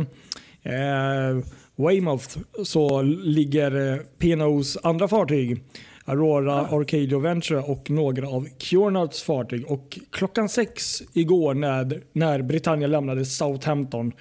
eh, 0.74 1.38
Weymouth 1.76 2.38
så 2.64 3.02
ligger 3.02 3.92
eh, 3.92 3.98
P&O's 4.18 4.76
andra 4.82 5.08
fartyg 5.08 5.62
Aurora 6.06 6.54
Arcadio 6.54 7.18
Venture 7.18 7.60
och 7.60 7.90
några 7.90 8.28
av 8.28 8.48
Cunards 8.58 9.22
fartyg. 9.22 9.66
Och 9.70 9.98
klockan 10.10 10.48
sex 10.48 11.02
igår 11.12 11.54
när, 11.54 12.02
när 12.12 12.42
Britannia 12.42 12.88
lämnade 12.88 13.24
Southampton 13.24 14.12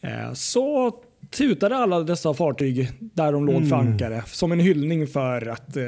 eh, 0.00 0.32
så 0.32 0.94
tutade 1.30 1.76
alla 1.76 2.00
dessa 2.00 2.34
fartyg 2.34 2.90
där 3.00 3.32
de 3.32 3.46
låg 3.46 3.68
för 3.68 3.76
ankare 3.76 4.22
som 4.26 4.52
en 4.52 4.60
hyllning 4.60 5.06
för 5.06 5.46
att 5.48 5.76
eh, 5.76 5.82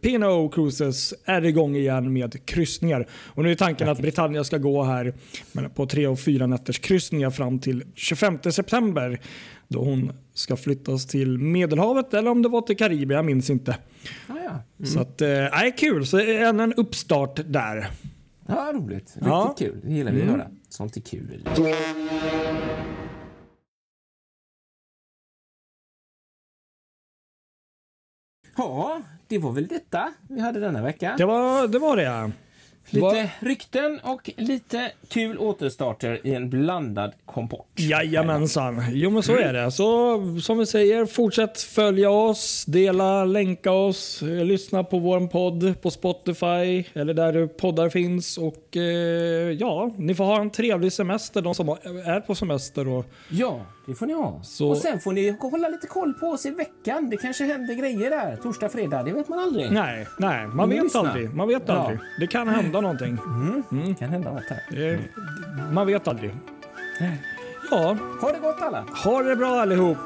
P&O 0.00 0.48
Cruises 0.48 1.14
är 1.24 1.44
igång 1.44 1.76
igen 1.76 2.12
med 2.12 2.46
kryssningar. 2.46 3.06
Och 3.26 3.42
nu 3.42 3.50
är 3.50 3.54
tanken 3.54 3.88
att 3.88 3.98
Britannia 3.98 4.44
ska 4.44 4.58
gå 4.58 4.82
här 4.82 5.14
på 5.74 5.86
tre 5.86 6.06
och 6.06 6.20
fyra 6.20 6.46
nätters 6.46 6.78
kryssningar 6.78 7.30
fram 7.30 7.58
till 7.58 7.84
25 7.94 8.38
september 8.42 9.20
då 9.68 9.84
hon 9.84 10.12
ska 10.34 10.56
flyttas 10.56 11.06
till 11.06 11.38
Medelhavet 11.38 12.14
eller 12.14 12.30
om 12.30 12.42
det 12.42 12.48
var 12.48 12.60
till 12.62 12.76
Karibien, 12.76 13.16
jag 13.16 13.24
minns 13.24 13.50
inte. 13.50 13.76
Ja, 14.28 14.34
ja. 14.44 14.86
Så 14.86 15.00
att, 15.00 15.20
eh, 15.20 15.28
kul. 15.78 16.06
Så 16.06 16.18
ännu 16.18 16.62
en 16.62 16.74
uppstart 16.74 17.40
där. 17.46 17.90
ja 18.46 18.72
roligt. 18.74 18.94
Riktigt 18.94 19.22
Ja. 19.26 19.42
Mm. 19.42 19.54
kul. 19.54 19.80
Det 19.84 19.92
gillar 19.94 20.12
vi 20.12 20.22
att 20.22 20.28
höra. 20.28 20.46
Sånt 20.68 20.96
är 20.96 21.00
kul. 21.00 21.48
Ja, 28.56 29.00
det 29.28 29.38
var 29.38 29.52
väl 29.52 29.66
detta 29.66 30.12
vi 30.28 30.40
hade 30.40 30.60
denna 30.60 30.82
vecka. 30.82 31.14
Det 31.18 31.24
var 31.24 31.68
det, 31.68 31.78
var 31.78 31.96
det 31.96 32.02
ja. 32.02 32.30
Lite 32.90 33.00
Vad- 33.04 33.28
rykten 33.40 34.00
och 34.02 34.30
lite 34.36 34.90
kul 35.08 35.38
återstarter 35.38 36.20
i 36.26 36.34
en 36.34 36.50
blandad 36.50 37.12
kompott. 37.24 37.66
Jajamensan. 37.76 38.82
Jo 38.92 39.10
men 39.10 39.22
så 39.22 39.36
är 39.36 39.52
det. 39.52 39.70
Så 39.70 40.20
som 40.40 40.58
vi 40.58 40.66
säger, 40.66 41.06
fortsätt 41.06 41.60
följa 41.60 42.10
oss, 42.10 42.64
dela, 42.64 43.24
länka 43.24 43.70
oss, 43.72 44.22
eh, 44.22 44.28
lyssna 44.44 44.84
på 44.84 44.98
vår 44.98 45.26
podd 45.26 45.82
på 45.82 45.90
Spotify 45.90 46.84
eller 46.94 47.14
där 47.14 47.46
poddar 47.46 47.88
finns. 47.88 48.38
Och 48.38 48.76
eh, 48.76 48.82
ja, 49.50 49.90
ni 49.96 50.14
får 50.14 50.24
ha 50.24 50.40
en 50.40 50.50
trevlig 50.50 50.92
semester, 50.92 51.42
de 51.42 51.54
som 51.54 51.68
är 51.68 52.20
på 52.20 52.34
semester. 52.34 52.88
Och, 52.88 53.04
Ja, 53.28 53.60
det 53.86 53.94
får 53.94 54.06
ni 54.06 54.12
ha. 54.12 54.40
Så- 54.44 54.68
Och 54.70 54.76
sen 54.78 55.00
får 55.00 55.12
ni 55.12 55.36
hålla 55.40 55.68
lite 55.68 55.86
koll 55.86 56.12
på 56.14 56.26
oss 56.26 56.46
i 56.46 56.50
veckan. 56.50 57.10
Det 57.10 57.16
kanske 57.16 57.44
händer 57.44 57.74
grejer 57.74 58.10
där. 58.10 58.36
Torsdag, 58.36 58.68
fredag, 58.68 59.02
det 59.02 59.12
vet 59.12 59.28
man 59.28 59.38
aldrig. 59.38 59.72
nej, 59.72 60.06
nej, 60.18 60.46
man 60.46 60.68
vet 60.70 60.82
lyssnar. 60.82 61.06
aldrig. 61.06 61.34
Man 61.34 61.48
vet 61.48 61.62
Ja. 61.66 61.72
aldrig. 61.74 61.98
Det 62.20 62.26
kan 62.26 62.48
hända 62.48 62.71
någonting. 62.80 63.18
Det 63.70 63.94
kan 63.94 64.08
hända 64.10 64.32
något 64.32 64.44
här. 64.48 64.62
Det, 64.70 64.98
man 65.72 65.86
vet 65.86 66.08
aldrig. 66.08 66.34
Ja, 67.70 67.96
Ha 68.20 68.32
det 68.32 68.38
gott 68.38 68.62
alla! 68.62 68.84
ha 69.04 69.22
det 69.22 69.36
bra 69.36 69.60
allihop. 69.60 69.98